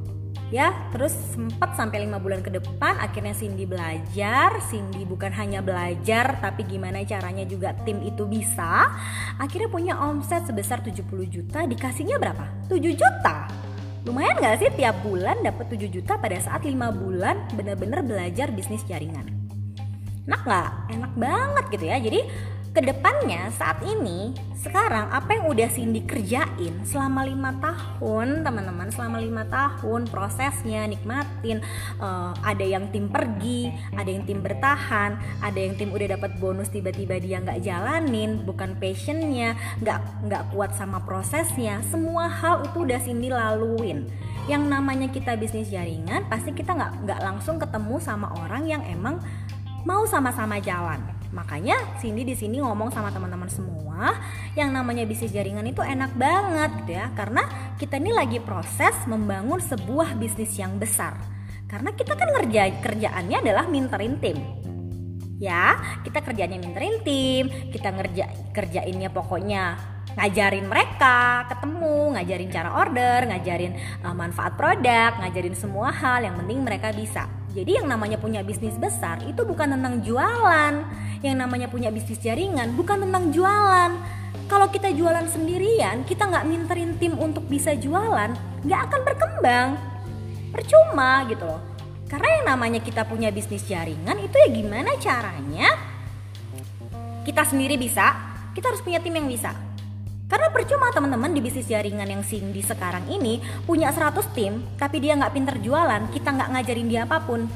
ya 0.51 0.75
terus 0.91 1.15
sempat 1.33 1.79
sampai 1.79 2.05
lima 2.05 2.19
bulan 2.19 2.43
ke 2.43 2.51
depan 2.51 2.99
akhirnya 2.99 3.33
Cindy 3.33 3.65
belajar. 3.65 4.59
Cindy 4.67 5.07
bukan 5.07 5.31
hanya 5.35 5.63
belajar 5.63 6.39
tapi 6.43 6.67
gimana 6.67 7.03
caranya 7.07 7.47
juga 7.47 7.73
tim 7.87 8.03
itu 8.03 8.27
bisa. 8.27 8.91
Akhirnya 9.39 9.71
punya 9.71 9.95
omset 9.97 10.45
sebesar 10.45 10.83
70 10.83 11.07
juta 11.31 11.65
dikasihnya 11.65 12.19
berapa? 12.19 12.45
7 12.67 12.83
juta. 12.93 13.49
Lumayan 14.05 14.41
gak 14.41 14.65
sih 14.65 14.71
tiap 14.75 14.99
bulan 15.05 15.39
dapat 15.45 15.71
7 15.71 15.87
juta 15.87 16.19
pada 16.19 16.37
saat 16.41 16.67
lima 16.67 16.91
bulan 16.91 17.47
bener-bener 17.55 18.03
belajar 18.03 18.51
bisnis 18.51 18.83
jaringan? 18.85 19.29
Enak 20.31 20.43
nggak? 20.47 20.71
Enak 20.95 21.13
banget 21.19 21.65
gitu 21.75 21.85
ya. 21.91 21.97
Jadi 21.99 22.21
ke 22.70 22.78
depannya 22.87 23.50
saat 23.59 23.83
ini 23.83 24.30
sekarang 24.54 25.11
apa 25.11 25.35
yang 25.35 25.50
udah 25.50 25.66
Cindy 25.72 26.06
kerjain 26.06 26.87
selama 26.87 27.26
lima 27.26 27.50
tahun 27.59 28.46
teman-teman? 28.46 28.92
Selama 28.94 29.18
lima 29.18 29.42
tahun 29.50 30.06
prosesnya 30.06 30.87
nikmatin 30.87 31.64
uh, 31.98 32.30
ada 32.46 32.62
yang 32.62 32.87
tim 32.94 33.11
pergi 33.11 33.74
ada 33.98 34.06
yang 34.06 34.22
tim 34.22 34.38
bertahan 34.38 35.18
ada 35.42 35.59
yang 35.59 35.74
tim 35.74 35.90
udah 35.90 36.14
dapat 36.14 36.38
bonus 36.38 36.70
tiba-tiba 36.70 37.18
dia 37.18 37.42
nggak 37.42 37.59
jalanin 37.64 38.46
bukan 38.46 38.78
passionnya 38.78 39.59
nggak 39.83 40.30
nggak 40.30 40.42
kuat 40.54 40.70
sama 40.78 41.02
prosesnya 41.02 41.83
semua 41.90 42.30
hal 42.30 42.62
itu 42.70 42.87
udah 42.87 43.00
Cindy 43.02 43.35
laluin. 43.35 44.06
Yang 44.46 44.62
namanya 44.70 45.09
kita 45.11 45.35
bisnis 45.35 45.74
jaringan 45.74 46.30
pasti 46.30 46.54
kita 46.54 46.76
nggak 46.76 46.92
nggak 47.02 47.20
langsung 47.24 47.59
ketemu 47.59 47.98
sama 47.98 48.30
orang 48.46 48.62
yang 48.68 48.83
emang 48.87 49.18
mau 49.83 50.06
sama-sama 50.06 50.62
jalan 50.62 51.19
Makanya 51.31 51.79
Cindy 52.03 52.27
di 52.27 52.35
sini 52.35 52.59
ngomong 52.59 52.90
sama 52.90 53.14
teman-teman 53.14 53.47
semua, 53.47 54.19
yang 54.59 54.75
namanya 54.75 55.07
bisnis 55.07 55.31
jaringan 55.31 55.62
itu 55.66 55.79
enak 55.79 56.11
banget 56.19 56.71
gitu 56.83 56.93
ya, 56.99 57.07
karena 57.14 57.47
kita 57.79 58.03
ini 58.03 58.11
lagi 58.11 58.38
proses 58.43 58.95
membangun 59.07 59.62
sebuah 59.62 60.19
bisnis 60.19 60.59
yang 60.59 60.75
besar. 60.77 61.14
Karena 61.71 61.95
kita 61.95 62.19
kan 62.19 62.35
ngerja 62.35 62.83
kerjaannya 62.83 63.37
adalah 63.47 63.71
minterin 63.71 64.19
tim. 64.19 64.38
Ya, 65.38 65.79
kita 66.03 66.21
kerjanya 66.21 66.59
minterin 66.59 67.01
tim, 67.07 67.49
kita 67.71 67.95
ngerja 67.95 68.53
kerjainnya 68.53 69.09
pokoknya 69.09 69.79
ngajarin 70.19 70.66
mereka 70.66 71.47
ketemu, 71.47 72.19
ngajarin 72.19 72.51
cara 72.51 72.71
order, 72.75 73.19
ngajarin 73.31 73.73
uh, 74.03 74.12
manfaat 74.12 74.59
produk, 74.59 75.14
ngajarin 75.23 75.55
semua 75.55 75.95
hal 75.95 76.27
yang 76.27 76.35
penting 76.43 76.66
mereka 76.66 76.90
bisa. 76.90 77.31
Jadi 77.51 77.83
yang 77.83 77.90
namanya 77.90 78.19
punya 78.19 78.47
bisnis 78.47 78.79
besar 78.79 79.23
itu 79.27 79.43
bukan 79.43 79.75
tentang 79.75 80.03
jualan, 80.07 80.75
yang 81.20 81.37
namanya 81.37 81.68
punya 81.68 81.92
bisnis 81.92 82.20
jaringan 82.20 82.72
bukan 82.76 83.04
tentang 83.04 83.28
jualan. 83.33 83.92
Kalau 84.48 84.66
kita 84.72 84.90
jualan 84.90 85.28
sendirian 85.30 86.02
kita 86.09 86.26
nggak 86.26 86.46
minterin 86.48 86.96
tim 86.96 87.14
untuk 87.20 87.46
bisa 87.46 87.76
jualan 87.76 88.33
nggak 88.64 88.80
akan 88.88 89.00
berkembang. 89.04 89.68
Percuma 90.50 91.28
gitu 91.28 91.44
loh. 91.46 91.62
Karena 92.11 92.28
yang 92.40 92.46
namanya 92.56 92.80
kita 92.83 93.06
punya 93.06 93.30
bisnis 93.30 93.62
jaringan 93.68 94.18
itu 94.18 94.35
ya 94.35 94.48
gimana 94.50 94.90
caranya? 94.98 95.70
Kita 97.22 97.46
sendiri 97.46 97.78
bisa 97.78 98.16
kita 98.56 98.72
harus 98.72 98.83
punya 98.83 98.98
tim 98.98 99.14
yang 99.14 99.28
bisa. 99.30 99.54
Karena 100.26 100.46
percuma 100.50 100.94
teman-teman 100.94 101.35
di 101.35 101.42
bisnis 101.42 101.66
jaringan 101.66 102.06
yang 102.06 102.22
Cindy 102.22 102.62
sekarang 102.62 103.02
ini 103.11 103.42
punya 103.66 103.90
100 103.90 104.14
tim 104.35 104.62
tapi 104.78 105.02
dia 105.02 105.14
nggak 105.18 105.35
pinter 105.37 105.56
jualan 105.62 106.11
kita 106.11 106.28
nggak 106.33 106.48
ngajarin 106.56 106.88
dia 106.88 107.04
apa 107.04 107.22
pun. 107.22 107.46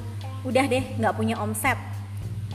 Udah 0.45 0.69
deh 0.69 0.85
nggak 1.01 1.15
punya 1.17 1.41
omset 1.41 1.94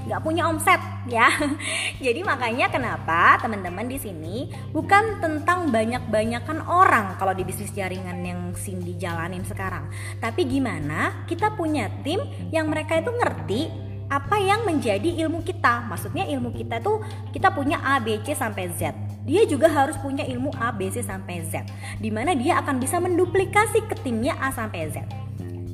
nggak 0.09 0.25
punya 0.25 0.49
omset 0.49 0.81
ya. 1.05 1.29
Jadi 2.05 2.25
makanya 2.25 2.73
kenapa 2.73 3.37
teman-teman 3.37 3.85
di 3.85 4.01
sini 4.01 4.49
bukan 4.73 5.21
tentang 5.21 5.69
banyak-banyakan 5.69 6.65
orang 6.65 7.13
kalau 7.21 7.37
di 7.37 7.45
bisnis 7.45 7.69
jaringan 7.69 8.25
yang 8.25 8.41
Cindy 8.57 8.97
jalanin 8.97 9.45
sekarang, 9.45 9.85
tapi 10.17 10.49
gimana 10.49 11.23
kita 11.29 11.53
punya 11.53 11.93
tim 12.01 12.17
yang 12.49 12.65
mereka 12.65 12.97
itu 12.97 13.13
ngerti 13.13 13.61
apa 14.09 14.41
yang 14.41 14.65
menjadi 14.65 15.21
ilmu 15.23 15.45
kita. 15.45 15.85
Maksudnya 15.85 16.25
ilmu 16.25 16.49
kita 16.57 16.81
tuh 16.81 17.05
kita 17.29 17.53
punya 17.53 17.77
A, 17.85 18.01
B, 18.01 18.17
C 18.25 18.33
sampai 18.33 18.73
Z. 18.73 18.97
Dia 19.29 19.45
juga 19.45 19.69
harus 19.69 19.93
punya 20.01 20.25
ilmu 20.25 20.49
A, 20.57 20.73
B, 20.73 20.89
C 20.89 21.05
sampai 21.05 21.45
Z. 21.45 21.61
Di 22.01 22.09
mana 22.09 22.33
dia 22.33 22.57
akan 22.65 22.81
bisa 22.81 22.97
menduplikasi 22.97 23.85
ke 23.85 23.93
timnya 24.01 24.33
A 24.41 24.49
sampai 24.49 24.89
Z. 24.89 25.28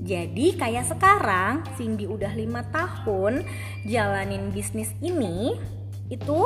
Jadi 0.05 0.53
kayak 0.53 0.85
sekarang 0.85 1.65
Cindy 1.73 2.05
udah 2.05 2.29
lima 2.37 2.61
tahun 2.69 3.41
jalanin 3.89 4.53
bisnis 4.53 4.93
ini 5.01 5.57
itu 6.13 6.41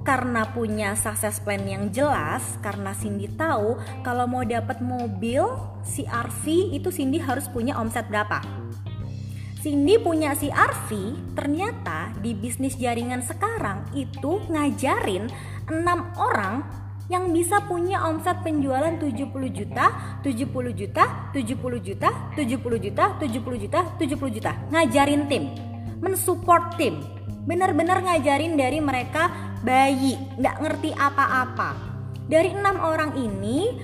karena 0.00 0.48
punya 0.48 0.96
success 0.96 1.36
plan 1.36 1.60
yang 1.68 1.92
jelas 1.92 2.56
karena 2.64 2.96
Cindy 2.96 3.28
tahu 3.28 3.76
kalau 4.00 4.24
mau 4.24 4.40
dapat 4.48 4.80
mobil 4.80 5.44
CRV 5.84 6.72
itu 6.72 6.88
Cindy 6.88 7.20
harus 7.20 7.52
punya 7.52 7.76
omset 7.76 8.08
berapa. 8.08 8.40
Cindy 9.60 10.00
punya 10.00 10.32
CRV 10.32 11.12
ternyata 11.36 12.16
di 12.18 12.32
bisnis 12.32 12.80
jaringan 12.80 13.20
sekarang 13.20 13.86
itu 13.94 14.40
ngajarin 14.48 15.28
enam 15.70 16.10
orang 16.18 16.66
yang 17.10 17.34
bisa 17.34 17.64
punya 17.66 18.06
omset 18.06 18.42
penjualan 18.46 18.94
70 18.94 19.30
juta, 19.50 19.86
70 20.22 20.78
juta, 20.78 21.04
70 21.34 21.82
juta, 21.82 22.08
70 22.34 22.84
juta, 22.84 23.04
70 23.18 23.62
juta, 23.62 23.80
70 23.98 24.36
juta. 24.38 24.52
Ngajarin 24.70 25.22
tim, 25.26 25.44
mensupport 25.98 26.78
tim. 26.78 27.02
Benar-benar 27.42 28.06
ngajarin 28.06 28.54
dari 28.54 28.78
mereka 28.78 29.30
bayi, 29.66 30.14
nggak 30.38 30.56
ngerti 30.62 30.90
apa-apa. 30.94 31.74
Dari 32.30 32.54
enam 32.54 32.78
orang 32.78 33.18
ini, 33.18 33.74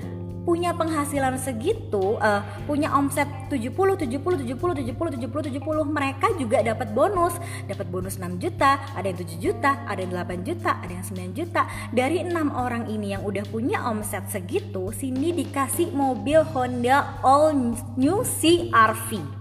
punya 0.48 0.72
penghasilan 0.72 1.36
segitu, 1.36 2.16
uh, 2.16 2.40
punya 2.64 2.88
omset 2.96 3.28
70, 3.52 4.00
70, 4.00 4.48
70, 4.48 4.80
70, 4.80 5.20
70, 5.20 5.60
70, 5.60 5.60
mereka 5.84 6.32
juga 6.40 6.64
dapat 6.64 6.88
bonus. 6.96 7.36
Dapat 7.68 7.84
bonus 7.92 8.16
6 8.16 8.40
juta, 8.40 8.80
ada 8.96 9.04
yang 9.04 9.20
7 9.20 9.36
juta, 9.36 9.84
ada 9.84 10.00
yang 10.00 10.16
8 10.16 10.48
juta, 10.48 10.80
ada 10.80 10.88
yang 10.88 11.04
9 11.04 11.36
juta. 11.36 11.68
Dari 11.92 12.24
enam 12.24 12.48
orang 12.56 12.88
ini 12.88 13.12
yang 13.12 13.28
udah 13.28 13.44
punya 13.52 13.84
omset 13.84 14.24
segitu, 14.32 14.88
sini 14.88 15.36
dikasih 15.36 15.92
mobil 15.92 16.40
Honda 16.56 17.20
All 17.20 17.52
New 18.00 18.24
CRV 18.24 19.36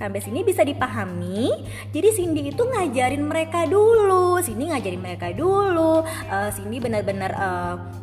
sampai 0.00 0.24
sini 0.24 0.40
bisa 0.40 0.64
dipahami 0.64 1.52
jadi 1.92 2.08
Cindy 2.16 2.48
itu 2.48 2.64
ngajarin 2.64 3.20
mereka 3.20 3.68
dulu 3.68 4.40
Cindy 4.40 4.72
ngajarin 4.72 4.96
mereka 4.96 5.28
dulu 5.36 6.00
uh, 6.08 6.48
Cindy 6.56 6.80
benar-benar 6.80 7.36
uh, 7.36 7.99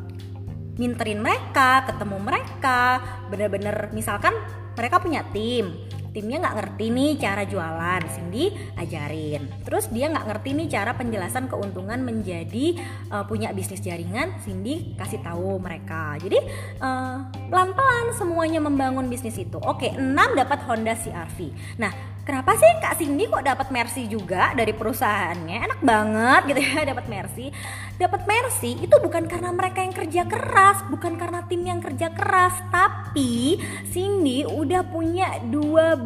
minterin 0.77 1.21
mereka, 1.21 1.85
ketemu 1.89 2.17
mereka, 2.21 3.01
bener-bener 3.29 3.89
misalkan 3.93 4.33
mereka 4.77 5.01
punya 5.01 5.25
tim, 5.33 5.73
timnya 6.17 6.41
nggak 6.41 6.57
ngerti 6.57 6.85
nih 6.89 7.11
cara 7.21 7.45
jualan 7.45 8.01
Cindy 8.09 8.49
ajarin. 8.73 9.45
Terus 9.61 9.89
dia 9.93 10.09
nggak 10.09 10.25
ngerti 10.25 10.49
nih 10.57 10.67
cara 10.69 10.97
penjelasan 10.97 11.45
keuntungan 11.45 12.01
menjadi 12.01 12.73
uh, 13.13 13.21
punya 13.29 13.53
bisnis 13.53 13.85
jaringan 13.85 14.33
Cindy 14.41 14.97
kasih 14.97 15.21
tahu 15.21 15.61
mereka. 15.61 16.17
Jadi 16.17 16.41
uh, 16.81 17.21
pelan-pelan 17.53 18.17
semuanya 18.17 18.57
membangun 18.57 19.05
bisnis 19.05 19.37
itu. 19.37 19.61
Oke 19.61 19.93
6 19.93 20.13
dapat 20.33 20.59
Honda 20.65 20.97
CRV 20.97 21.53
nah 21.77 22.16
kenapa 22.27 22.59
sih 22.59 22.67
Kak 22.83 22.99
Cindy 22.99 23.31
kok 23.31 23.47
dapat 23.47 23.71
Mercy 23.71 24.03
juga 24.11 24.51
dari 24.51 24.75
perusahaannya? 24.75 25.57
Enak 25.63 25.79
banget 25.79 26.41
gitu 26.51 26.59
ya 26.59 26.83
dapat 26.91 27.05
Mercy. 27.07 27.47
Dapat 27.95 28.21
Mercy 28.27 28.71
itu 28.83 28.95
bukan 28.99 29.25
karena 29.31 29.55
mereka 29.55 29.79
yang 29.79 29.95
kerja 29.95 30.27
keras 30.27 30.83
bukan 30.91 31.15
karena 31.15 31.47
tim 31.47 31.63
yang 31.63 31.79
kerja 31.79 32.11
keras 32.11 32.53
tapi 32.67 33.57
Cindy 33.89 34.43
udah 34.43 34.83
punya 34.85 35.39
12 35.47 36.03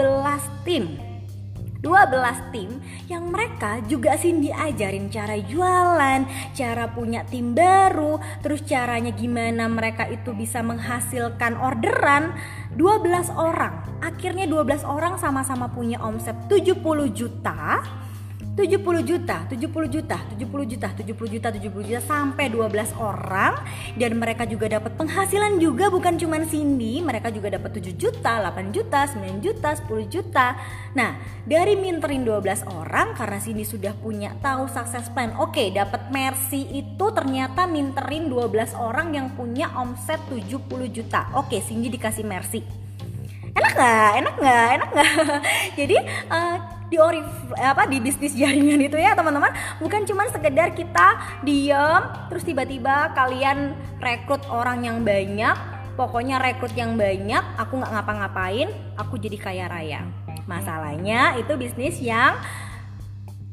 tim 0.63 1.10
12 1.81 2.53
tim 2.53 2.77
yang 3.09 3.33
mereka 3.33 3.81
juga 3.89 4.13
Cindy 4.13 4.53
ajarin 4.53 5.09
cara 5.09 5.33
jualan, 5.41 6.29
cara 6.53 6.85
punya 6.93 7.25
tim 7.25 7.57
baru, 7.57 8.21
terus 8.45 8.61
caranya 8.69 9.09
gimana 9.09 9.65
mereka 9.65 10.05
itu 10.05 10.29
bisa 10.37 10.61
menghasilkan 10.61 11.57
orderan 11.57 12.37
12 12.77 13.33
orang. 13.33 13.81
Akhirnya 13.97 14.45
12 14.45 14.85
orang 14.85 15.17
sama-sama 15.17 15.73
punya 15.73 15.97
omset 16.05 16.37
70 16.45 16.85
juta 17.17 17.81
70 18.51 18.83
juta, 19.07 19.47
70 19.47 19.87
juta, 19.87 20.17
70 20.35 20.67
juta, 20.67 20.87
70 20.91 21.33
juta, 21.39 21.47
70 21.55 21.87
juta 21.87 22.01
sampai 22.03 22.51
12 22.51 22.91
orang 22.99 23.63
dan 23.95 24.11
mereka 24.19 24.43
juga 24.43 24.67
dapat 24.67 24.91
penghasilan 24.99 25.55
juga 25.55 25.87
bukan 25.87 26.19
cuma 26.19 26.35
Cindy, 26.43 26.99
mereka 26.99 27.31
juga 27.31 27.47
dapat 27.55 27.79
7 27.79 27.95
juta, 27.95 28.43
8 28.43 28.75
juta, 28.75 29.07
9 29.07 29.39
juta, 29.39 29.69
10 29.71 30.03
juta. 30.11 30.47
Nah, 30.91 31.15
dari 31.47 31.79
minterin 31.79 32.27
12 32.27 32.67
orang 32.75 33.15
karena 33.15 33.39
Cindy 33.39 33.63
sudah 33.63 33.95
punya 33.95 34.35
tahu 34.43 34.67
sukses 34.67 35.07
plan. 35.15 35.31
Oke, 35.39 35.71
dapat 35.71 36.11
Mercy 36.11 36.67
itu 36.75 37.05
ternyata 37.15 37.63
minterin 37.71 38.27
12 38.27 38.75
orang 38.75 39.15
yang 39.15 39.31
punya 39.31 39.71
omset 39.79 40.19
70 40.27 40.91
juta. 40.91 41.31
Oke, 41.39 41.63
Cindy 41.63 41.87
dikasih 41.87 42.27
Mercy. 42.27 42.67
Enak 43.55 43.71
nggak? 43.79 44.11
Enak 44.19 44.35
nggak? 44.43 44.67
Enak 44.75 44.89
nggak? 44.91 45.11
Jadi 45.79 45.95
uh, 46.27 46.80
di 46.91 46.99
orif 46.99 47.23
apa 47.55 47.87
di 47.87 48.03
bisnis 48.03 48.35
jaringan 48.35 48.83
itu 48.83 48.99
ya 48.99 49.15
teman-teman. 49.15 49.55
Bukan 49.79 50.03
cuma 50.03 50.27
sekedar 50.27 50.75
kita 50.75 51.39
diem 51.39 52.03
terus 52.27 52.43
tiba-tiba 52.43 53.15
kalian 53.15 53.71
rekrut 54.03 54.43
orang 54.51 54.83
yang 54.83 54.99
banyak. 55.07 55.55
Pokoknya 55.95 56.43
rekrut 56.43 56.75
yang 56.75 56.99
banyak 56.99 57.43
aku 57.55 57.79
nggak 57.79 57.91
ngapa-ngapain 57.95 58.67
aku 58.99 59.15
jadi 59.15 59.37
kaya 59.39 59.65
raya. 59.71 60.03
Masalahnya 60.43 61.39
itu 61.39 61.55
bisnis 61.55 62.03
yang 62.03 62.35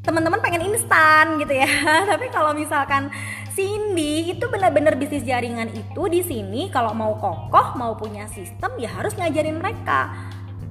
teman-teman 0.02 0.42
pengen 0.42 0.74
instan 0.74 1.38
gitu 1.38 1.54
ya. 1.54 1.70
Tapi 2.10 2.26
kalau 2.34 2.58
misalkan 2.58 3.06
Cindy 3.54 4.34
itu 4.34 4.46
benar-benar 4.50 4.98
bisnis 4.98 5.22
jaringan 5.22 5.70
itu 5.74 6.02
di 6.10 6.22
sini 6.26 6.70
kalau 6.74 6.94
mau 6.94 7.14
kokoh 7.18 7.74
mau 7.78 7.94
punya 7.94 8.26
sistem 8.30 8.74
ya 8.78 8.90
harus 8.98 9.14
ngajarin 9.18 9.58
mereka 9.58 10.14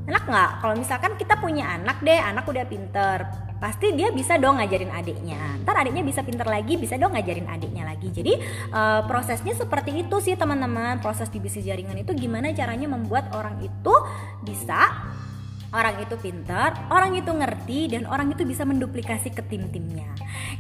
enak 0.08 0.24
nggak? 0.24 0.52
Kalau 0.64 0.74
misalkan 0.80 1.12
kita 1.20 1.36
punya 1.38 1.76
anak 1.76 2.00
deh 2.00 2.18
anak 2.18 2.48
udah 2.48 2.66
pinter 2.66 3.48
pasti 3.58 3.90
dia 3.98 4.14
bisa 4.14 4.38
dong 4.38 4.62
ngajarin 4.62 4.94
adiknya. 4.94 5.58
Ntar 5.66 5.82
adiknya 5.82 6.06
bisa 6.06 6.22
pinter 6.22 6.46
lagi 6.46 6.78
bisa 6.78 6.96
dong 6.96 7.18
ngajarin 7.18 7.50
adiknya 7.50 7.84
lagi. 7.90 8.14
Jadi 8.14 8.34
uh, 8.72 9.02
prosesnya 9.10 9.58
seperti 9.58 10.06
itu 10.06 10.16
sih 10.22 10.38
teman-teman. 10.38 11.02
Proses 11.02 11.28
di 11.34 11.42
bisnis 11.42 11.66
jaringan 11.66 11.98
itu 11.98 12.14
gimana 12.14 12.54
caranya 12.54 12.88
membuat 12.88 13.34
orang 13.34 13.58
itu 13.60 13.94
bisa 14.46 15.10
orang 15.76 16.00
itu 16.00 16.16
pintar, 16.16 16.88
orang 16.88 17.16
itu 17.20 17.28
ngerti, 17.28 17.92
dan 17.92 18.08
orang 18.08 18.32
itu 18.32 18.48
bisa 18.48 18.64
menduplikasi 18.64 19.36
ke 19.36 19.44
tim-timnya. 19.46 20.08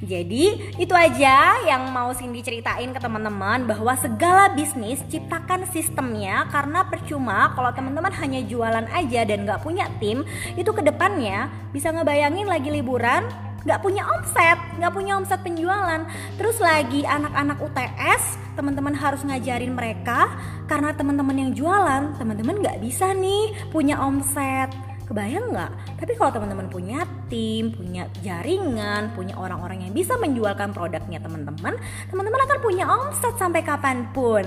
Jadi 0.04 0.76
itu 0.78 0.94
aja 0.94 1.64
yang 1.64 1.90
mau 1.96 2.12
Cindy 2.12 2.44
ceritain 2.44 2.92
ke 2.92 3.00
teman-teman 3.00 3.64
bahwa 3.66 3.96
segala 3.96 4.52
bisnis 4.52 5.00
ciptakan 5.08 5.66
sistemnya 5.72 6.46
karena 6.52 6.84
percuma 6.86 7.56
kalau 7.56 7.72
teman-teman 7.72 8.12
hanya 8.20 8.44
jualan 8.46 8.86
aja 8.92 9.22
dan 9.24 9.48
nggak 9.48 9.64
punya 9.64 9.88
tim 9.98 10.28
itu 10.60 10.70
ke 10.70 10.84
depannya 10.84 11.50
bisa 11.72 11.90
ngebayangin 11.90 12.46
lagi 12.46 12.70
liburan 12.70 13.26
nggak 13.68 13.84
punya 13.84 14.08
omset, 14.08 14.56
nggak 14.80 14.94
punya 14.96 15.20
omset 15.20 15.44
penjualan. 15.44 16.08
Terus 16.40 16.56
lagi 16.64 17.04
anak-anak 17.04 17.60
UTS, 17.60 18.56
teman-teman 18.56 18.96
harus 18.96 19.28
ngajarin 19.28 19.76
mereka 19.76 20.32
karena 20.72 20.96
teman-teman 20.96 21.36
yang 21.36 21.52
jualan, 21.52 22.16
teman-teman 22.16 22.64
nggak 22.64 22.80
bisa 22.80 23.12
nih 23.12 23.68
punya 23.68 24.00
omset. 24.00 24.72
Kebayang 25.08 25.56
nggak? 25.56 25.72
Tapi 26.04 26.12
kalau 26.20 26.32
teman-teman 26.36 26.68
punya 26.68 27.08
tim, 27.32 27.72
punya 27.72 28.12
jaringan, 28.20 29.16
punya 29.16 29.40
orang-orang 29.40 29.88
yang 29.88 29.96
bisa 29.96 30.20
menjualkan 30.20 30.76
produknya 30.76 31.24
teman-teman, 31.24 31.80
teman-teman 32.12 32.42
akan 32.44 32.60
punya 32.60 32.86
omset 32.92 33.32
sampai 33.40 33.64
kapan 33.64 34.12
pun. 34.12 34.44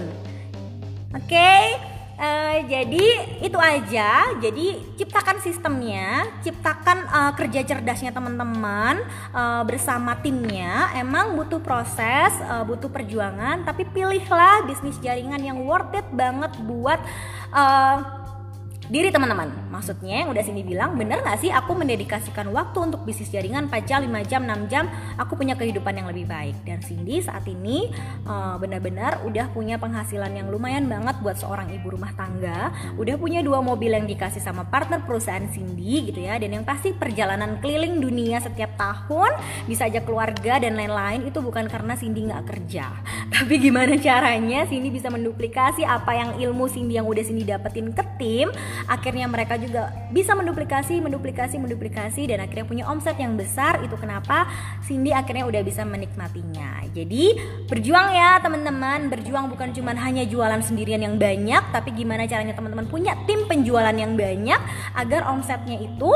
Oke? 1.17 1.33
Okay? 1.33 1.65
Uh, 2.21 2.61
eh, 2.61 2.69
jadi 2.69 3.07
itu 3.41 3.57
aja. 3.57 4.37
Jadi 4.37 4.77
ciptakan 5.01 5.41
sistemnya, 5.41 6.29
ciptakan 6.45 7.09
uh, 7.09 7.33
kerja 7.33 7.65
cerdasnya 7.65 8.13
teman-teman 8.13 9.01
uh, 9.33 9.65
bersama 9.65 10.21
timnya. 10.21 10.93
Emang 10.93 11.33
butuh 11.41 11.65
proses, 11.65 12.37
uh, 12.45 12.61
butuh 12.69 12.93
perjuangan, 12.93 13.65
tapi 13.65 13.89
pilihlah 13.89 14.69
bisnis 14.69 15.01
jaringan 15.01 15.41
yang 15.41 15.65
worth 15.65 15.97
it 15.97 16.05
banget 16.13 16.53
buat 16.61 17.01
uh, 17.57 18.20
diri 18.91 19.15
teman-teman. 19.15 19.71
Maksudnya 19.71 20.27
yang 20.27 20.35
udah 20.35 20.43
sini 20.43 20.67
bilang 20.67 20.99
bener 20.99 21.23
gak 21.23 21.39
sih 21.39 21.55
aku 21.55 21.79
mendedikasikan 21.79 22.51
waktu 22.51 22.91
untuk 22.91 23.07
bisnis 23.07 23.31
jaringan 23.31 23.71
4 23.71 23.87
jam 23.87 24.03
5 24.03 24.11
jam 24.27 24.43
6 24.43 24.67
jam? 24.67 24.85
Aku 25.15 25.39
punya 25.39 25.55
kehidupan 25.55 25.95
yang 25.95 26.11
lebih 26.11 26.27
baik. 26.27 26.59
Dan 26.67 26.83
Cindy 26.83 27.23
saat 27.23 27.47
ini 27.47 27.87
uh, 28.27 28.59
benar-benar 28.59 29.23
udah 29.23 29.47
punya 29.55 29.79
penghasilan 29.79 30.35
yang 30.35 30.51
lumayan 30.51 30.91
banget 30.91 31.23
buat 31.23 31.39
seorang 31.39 31.71
ibu 31.71 31.95
rumah 31.95 32.11
tangga. 32.19 32.75
Udah 32.99 33.15
punya 33.15 33.41
dua 33.47 33.63
mobil 33.63 33.95
yang 33.95 34.11
dikasih 34.11 34.43
sama 34.43 34.67
partner 34.67 35.07
perusahaan 35.07 35.47
Cindy 35.55 36.11
gitu 36.11 36.27
ya. 36.27 36.35
Dan 36.43 36.59
yang 36.59 36.67
pasti 36.67 36.91
perjalanan 36.91 37.63
keliling 37.63 38.03
dunia 38.03 38.43
setiap 38.43 38.75
tahun 38.75 39.39
bisa 39.71 39.87
aja 39.87 40.03
keluarga 40.03 40.59
dan 40.59 40.75
lain-lain 40.75 41.31
itu 41.31 41.39
bukan 41.39 41.71
karena 41.71 41.95
Cindy 41.95 42.27
nggak 42.27 42.43
kerja. 42.43 42.91
Tapi 43.39 43.55
gimana 43.63 43.95
caranya 44.03 44.67
Cindy 44.67 44.91
bisa 44.91 45.07
menduplikasi 45.15 45.87
apa 45.87 46.11
yang 46.19 46.31
ilmu 46.43 46.67
Cindy 46.67 46.99
yang 46.99 47.07
udah 47.07 47.23
Cindy 47.23 47.47
dapetin 47.47 47.95
ke 47.95 48.03
tim 48.19 48.51
akhirnya 48.87 49.27
mereka 49.27 49.59
juga 49.61 49.93
bisa 50.15 50.33
menduplikasi 50.33 51.03
menduplikasi 51.03 51.57
menduplikasi 51.61 52.31
dan 52.31 52.45
akhirnya 52.45 52.67
punya 52.69 52.85
omset 52.89 53.17
yang 53.19 53.35
besar. 53.35 53.83
Itu 53.85 53.99
kenapa 54.01 54.47
Cindy 54.85 55.11
akhirnya 55.13 55.45
udah 55.45 55.63
bisa 55.65 55.83
menikmatinya. 55.85 56.85
Jadi 56.95 57.37
berjuang 57.69 58.09
ya 58.15 58.39
teman-teman. 58.41 59.13
Berjuang 59.13 59.51
bukan 59.51 59.75
cuma 59.77 59.93
hanya 59.97 60.25
jualan 60.25 60.61
sendirian 60.65 61.03
yang 61.03 61.17
banyak 61.21 61.75
tapi 61.75 61.93
gimana 61.93 62.25
caranya 62.25 62.57
teman-teman 62.57 62.87
punya 62.89 63.19
tim 63.29 63.45
penjualan 63.51 63.95
yang 63.95 64.17
banyak 64.17 64.61
agar 64.97 65.27
omsetnya 65.29 65.77
itu 65.81 66.11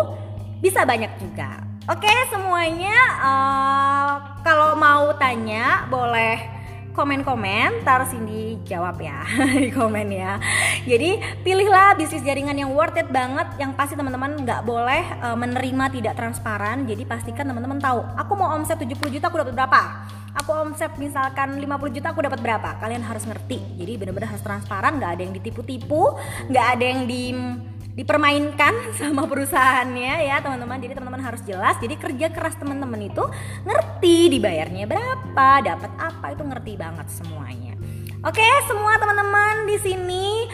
bisa 0.64 0.86
banyak 0.88 1.12
juga. 1.20 1.60
Oke 1.84 2.08
semuanya 2.32 2.96
uh, 3.20 4.12
kalau 4.40 4.72
mau 4.80 5.12
tanya 5.20 5.84
boleh 5.92 6.63
komen-komen, 6.94 7.82
tar 7.82 8.06
Cindy 8.06 8.56
jawab 8.62 9.02
ya 9.02 9.26
di 9.62 9.68
komen 9.74 10.08
ya. 10.14 10.38
Jadi 10.86 11.18
pilihlah 11.42 11.98
bisnis 11.98 12.22
jaringan 12.22 12.54
yang 12.54 12.70
worth 12.70 12.94
it 12.94 13.10
banget, 13.10 13.50
yang 13.58 13.74
pasti 13.74 13.98
teman-teman 13.98 14.38
nggak 14.46 14.62
boleh 14.62 15.02
uh, 15.18 15.34
menerima 15.34 15.90
tidak 15.90 16.14
transparan. 16.14 16.86
Jadi 16.86 17.02
pastikan 17.02 17.50
teman-teman 17.50 17.82
tahu, 17.82 18.00
aku 18.14 18.32
mau 18.38 18.54
omset 18.54 18.78
70 18.78 18.94
juta 19.10 19.26
aku 19.26 19.42
dapat 19.42 19.52
berapa? 19.58 19.82
Aku 20.34 20.50
omset 20.50 20.90
misalkan 20.98 21.58
50 21.58 21.94
juta 21.94 22.10
aku 22.10 22.22
dapat 22.22 22.42
berapa? 22.42 22.78
Kalian 22.82 23.06
harus 23.06 23.22
ngerti. 23.26 23.58
Jadi 23.78 23.92
benar-benar 23.98 24.34
harus 24.34 24.42
transparan, 24.42 24.98
nggak 24.98 25.10
ada 25.18 25.22
yang 25.22 25.34
ditipu-tipu, 25.34 26.18
nggak 26.50 26.66
ada 26.78 26.84
yang 26.84 27.00
di 27.06 27.30
dipermainkan 27.94 28.74
sama 29.00 29.24
perusahaannya 29.24 30.14
ya 30.26 30.42
teman-teman. 30.42 30.78
Jadi 30.82 30.92
teman-teman 30.98 31.24
harus 31.24 31.42
jelas. 31.46 31.78
Jadi 31.78 31.94
kerja 31.96 32.26
keras 32.30 32.58
teman-teman 32.58 33.00
itu 33.06 33.24
ngerti 33.64 34.38
dibayarnya 34.38 34.84
berapa 34.90 35.48
dapat 35.62 35.90
apa 35.98 36.26
itu 36.34 36.42
ngerti 36.42 36.72
banget 36.74 37.06
semuanya. 37.08 37.74
Oke 38.26 38.44
semua 38.66 38.98
teman-teman 38.98 39.68
di 39.68 39.76
sini 39.80 40.48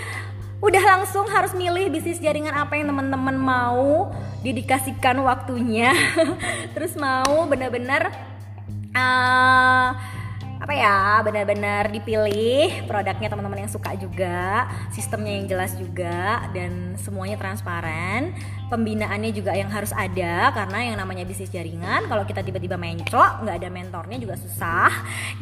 udah 0.60 0.82
langsung 0.84 1.24
harus 1.32 1.56
milih 1.56 1.88
bisnis 1.88 2.20
jaringan 2.20 2.52
apa 2.52 2.76
yang 2.76 2.92
teman-teman 2.92 3.36
mau 3.36 4.12
didikasikan 4.44 5.16
waktunya. 5.24 5.96
Terus 6.76 6.92
mau 7.00 7.48
benar-benar 7.48 8.12
uh, 8.92 9.90
apa 10.60 10.76
ya 10.76 11.24
benar-benar 11.24 11.88
dipilih 11.88 12.84
produknya 12.84 13.32
teman-teman 13.32 13.64
yang 13.64 13.72
suka 13.72 13.96
juga 13.96 14.68
sistemnya 14.92 15.40
yang 15.40 15.46
jelas 15.48 15.72
juga 15.80 16.44
dan 16.52 17.00
semuanya 17.00 17.40
transparan 17.40 18.36
pembinaannya 18.70 19.34
juga 19.34 19.52
yang 19.52 19.66
harus 19.68 19.90
ada 19.90 20.54
karena 20.54 20.78
yang 20.86 20.96
namanya 21.02 21.26
bisnis 21.26 21.50
jaringan 21.50 22.06
kalau 22.06 22.22
kita 22.22 22.46
tiba-tiba 22.46 22.78
mencok 22.78 23.42
nggak 23.42 23.56
ada 23.58 23.68
mentornya 23.68 24.16
juga 24.22 24.38
susah. 24.38 24.90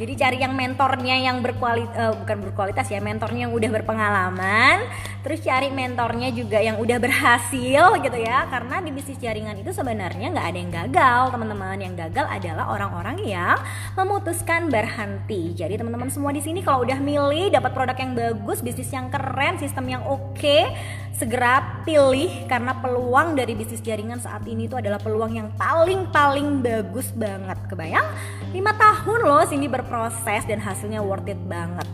Jadi 0.01 0.12
cari 0.16 0.37
yang 0.41 0.57
mentornya 0.57 1.16
yang 1.20 1.45
berkualitas 1.45 1.93
uh, 1.95 2.16
bukan 2.16 2.37
berkualitas 2.49 2.89
ya 2.89 3.05
mentornya 3.05 3.47
yang 3.47 3.53
udah 3.53 3.70
berpengalaman 3.70 4.89
terus 5.20 5.45
cari 5.45 5.68
mentornya 5.68 6.33
juga 6.33 6.57
yang 6.57 6.81
udah 6.81 6.97
berhasil 6.97 8.01
gitu 8.01 8.18
ya. 8.18 8.49
Karena 8.49 8.81
di 8.81 8.91
bisnis 8.91 9.20
jaringan 9.20 9.61
itu 9.61 9.70
sebenarnya 9.76 10.33
nggak 10.33 10.47
ada 10.49 10.59
yang 10.59 10.72
gagal 10.72 11.22
teman-teman. 11.37 11.76
Yang 11.79 11.95
gagal 12.09 12.26
adalah 12.33 12.64
orang-orang 12.72 13.20
yang 13.29 13.61
memutuskan 13.93 14.72
berhenti. 14.72 15.53
Jadi 15.53 15.76
teman-teman 15.76 16.09
semua 16.09 16.33
di 16.33 16.41
sini 16.41 16.64
kalau 16.64 16.89
udah 16.89 16.97
milih 16.97 17.53
dapat 17.53 17.76
produk 17.76 17.97
yang 18.01 18.16
bagus 18.16 18.64
bisnis 18.64 18.89
yang 18.89 19.12
keren 19.12 19.61
sistem 19.61 19.85
yang 19.85 20.03
oke 20.09 20.33
okay, 20.33 20.72
segera 21.19 21.83
pilih 21.83 22.47
karena 22.47 22.79
peluang 22.79 23.35
dari 23.35 23.59
bisnis 23.59 23.83
jaringan 23.83 24.23
saat 24.23 24.47
ini 24.47 24.71
itu 24.71 24.79
adalah 24.79 25.03
peluang 25.03 25.35
yang 25.35 25.51
paling 25.59 26.07
paling 26.14 26.62
bagus 26.62 27.11
banget. 27.11 27.59
Kebayang? 27.66 28.07
5 28.55 28.55
tahun 28.55 29.21
loh 29.27 29.43
sini 29.45 29.66
berproses 29.66 30.47
dan 30.47 30.62
hasilnya 30.62 31.03
worth 31.03 31.27
it 31.27 31.39
banget. 31.51 31.85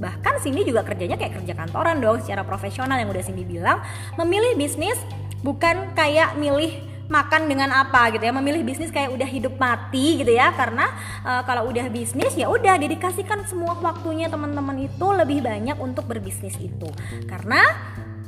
Bahkan 0.00 0.40
sini 0.42 0.64
juga 0.64 0.82
kerjanya 0.82 1.20
kayak 1.20 1.44
kerja 1.44 1.52
kantoran 1.54 2.00
dong 2.00 2.18
secara 2.24 2.42
profesional 2.42 2.96
yang 2.96 3.12
udah 3.12 3.22
Cindy 3.22 3.44
bilang. 3.44 3.84
Memilih 4.16 4.58
bisnis 4.58 4.96
bukan 5.44 5.92
kayak 5.94 6.34
milih 6.40 6.72
makan 7.12 7.46
dengan 7.46 7.70
apa 7.70 8.08
gitu 8.10 8.24
ya. 8.24 8.32
Memilih 8.34 8.64
bisnis 8.64 8.88
kayak 8.88 9.12
udah 9.14 9.28
hidup 9.28 9.54
mati 9.60 10.18
gitu 10.18 10.32
ya. 10.32 10.50
Karena 10.56 10.90
uh, 11.22 11.44
kalau 11.44 11.68
udah 11.70 11.86
bisnis 11.92 12.34
ya 12.34 12.48
udah 12.48 12.80
dedikasikan 12.80 13.44
semua 13.44 13.76
waktunya 13.78 14.26
teman-teman 14.32 14.90
itu 14.90 15.06
lebih 15.12 15.44
banyak 15.44 15.76
untuk 15.76 16.08
berbisnis 16.08 16.56
itu. 16.58 16.88
Karena 17.30 17.62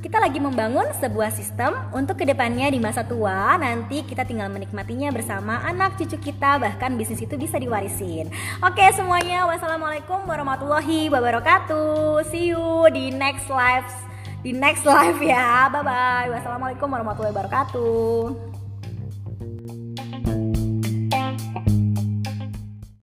kita 0.05 0.21
lagi 0.21 0.37
membangun 0.37 0.85
sebuah 1.01 1.33
sistem 1.33 1.73
untuk 1.97 2.21
ke 2.21 2.29
depannya 2.29 2.69
di 2.69 2.77
masa 2.77 3.01
tua. 3.09 3.57
Nanti 3.57 4.05
kita 4.05 4.29
tinggal 4.29 4.53
menikmatinya 4.53 5.09
bersama 5.09 5.65
anak 5.65 5.97
cucu 5.97 6.21
kita 6.21 6.61
bahkan 6.61 6.93
bisnis 7.01 7.25
itu 7.25 7.41
bisa 7.41 7.57
diwarisin. 7.57 8.29
Oke 8.61 8.85
semuanya. 8.93 9.49
Wassalamualaikum 9.49 10.29
warahmatullahi 10.29 11.09
wabarakatuh. 11.09 12.21
See 12.29 12.53
you 12.53 12.85
di 12.93 13.17
next 13.17 13.49
live 13.49 13.89
di 14.45 14.53
next 14.53 14.85
live 14.85 15.17
ya. 15.25 15.73
Bye 15.73 15.81
bye 15.81 16.29
wassalamualaikum 16.37 16.85
warahmatullahi 16.85 17.33
wabarakatuh 17.33 18.54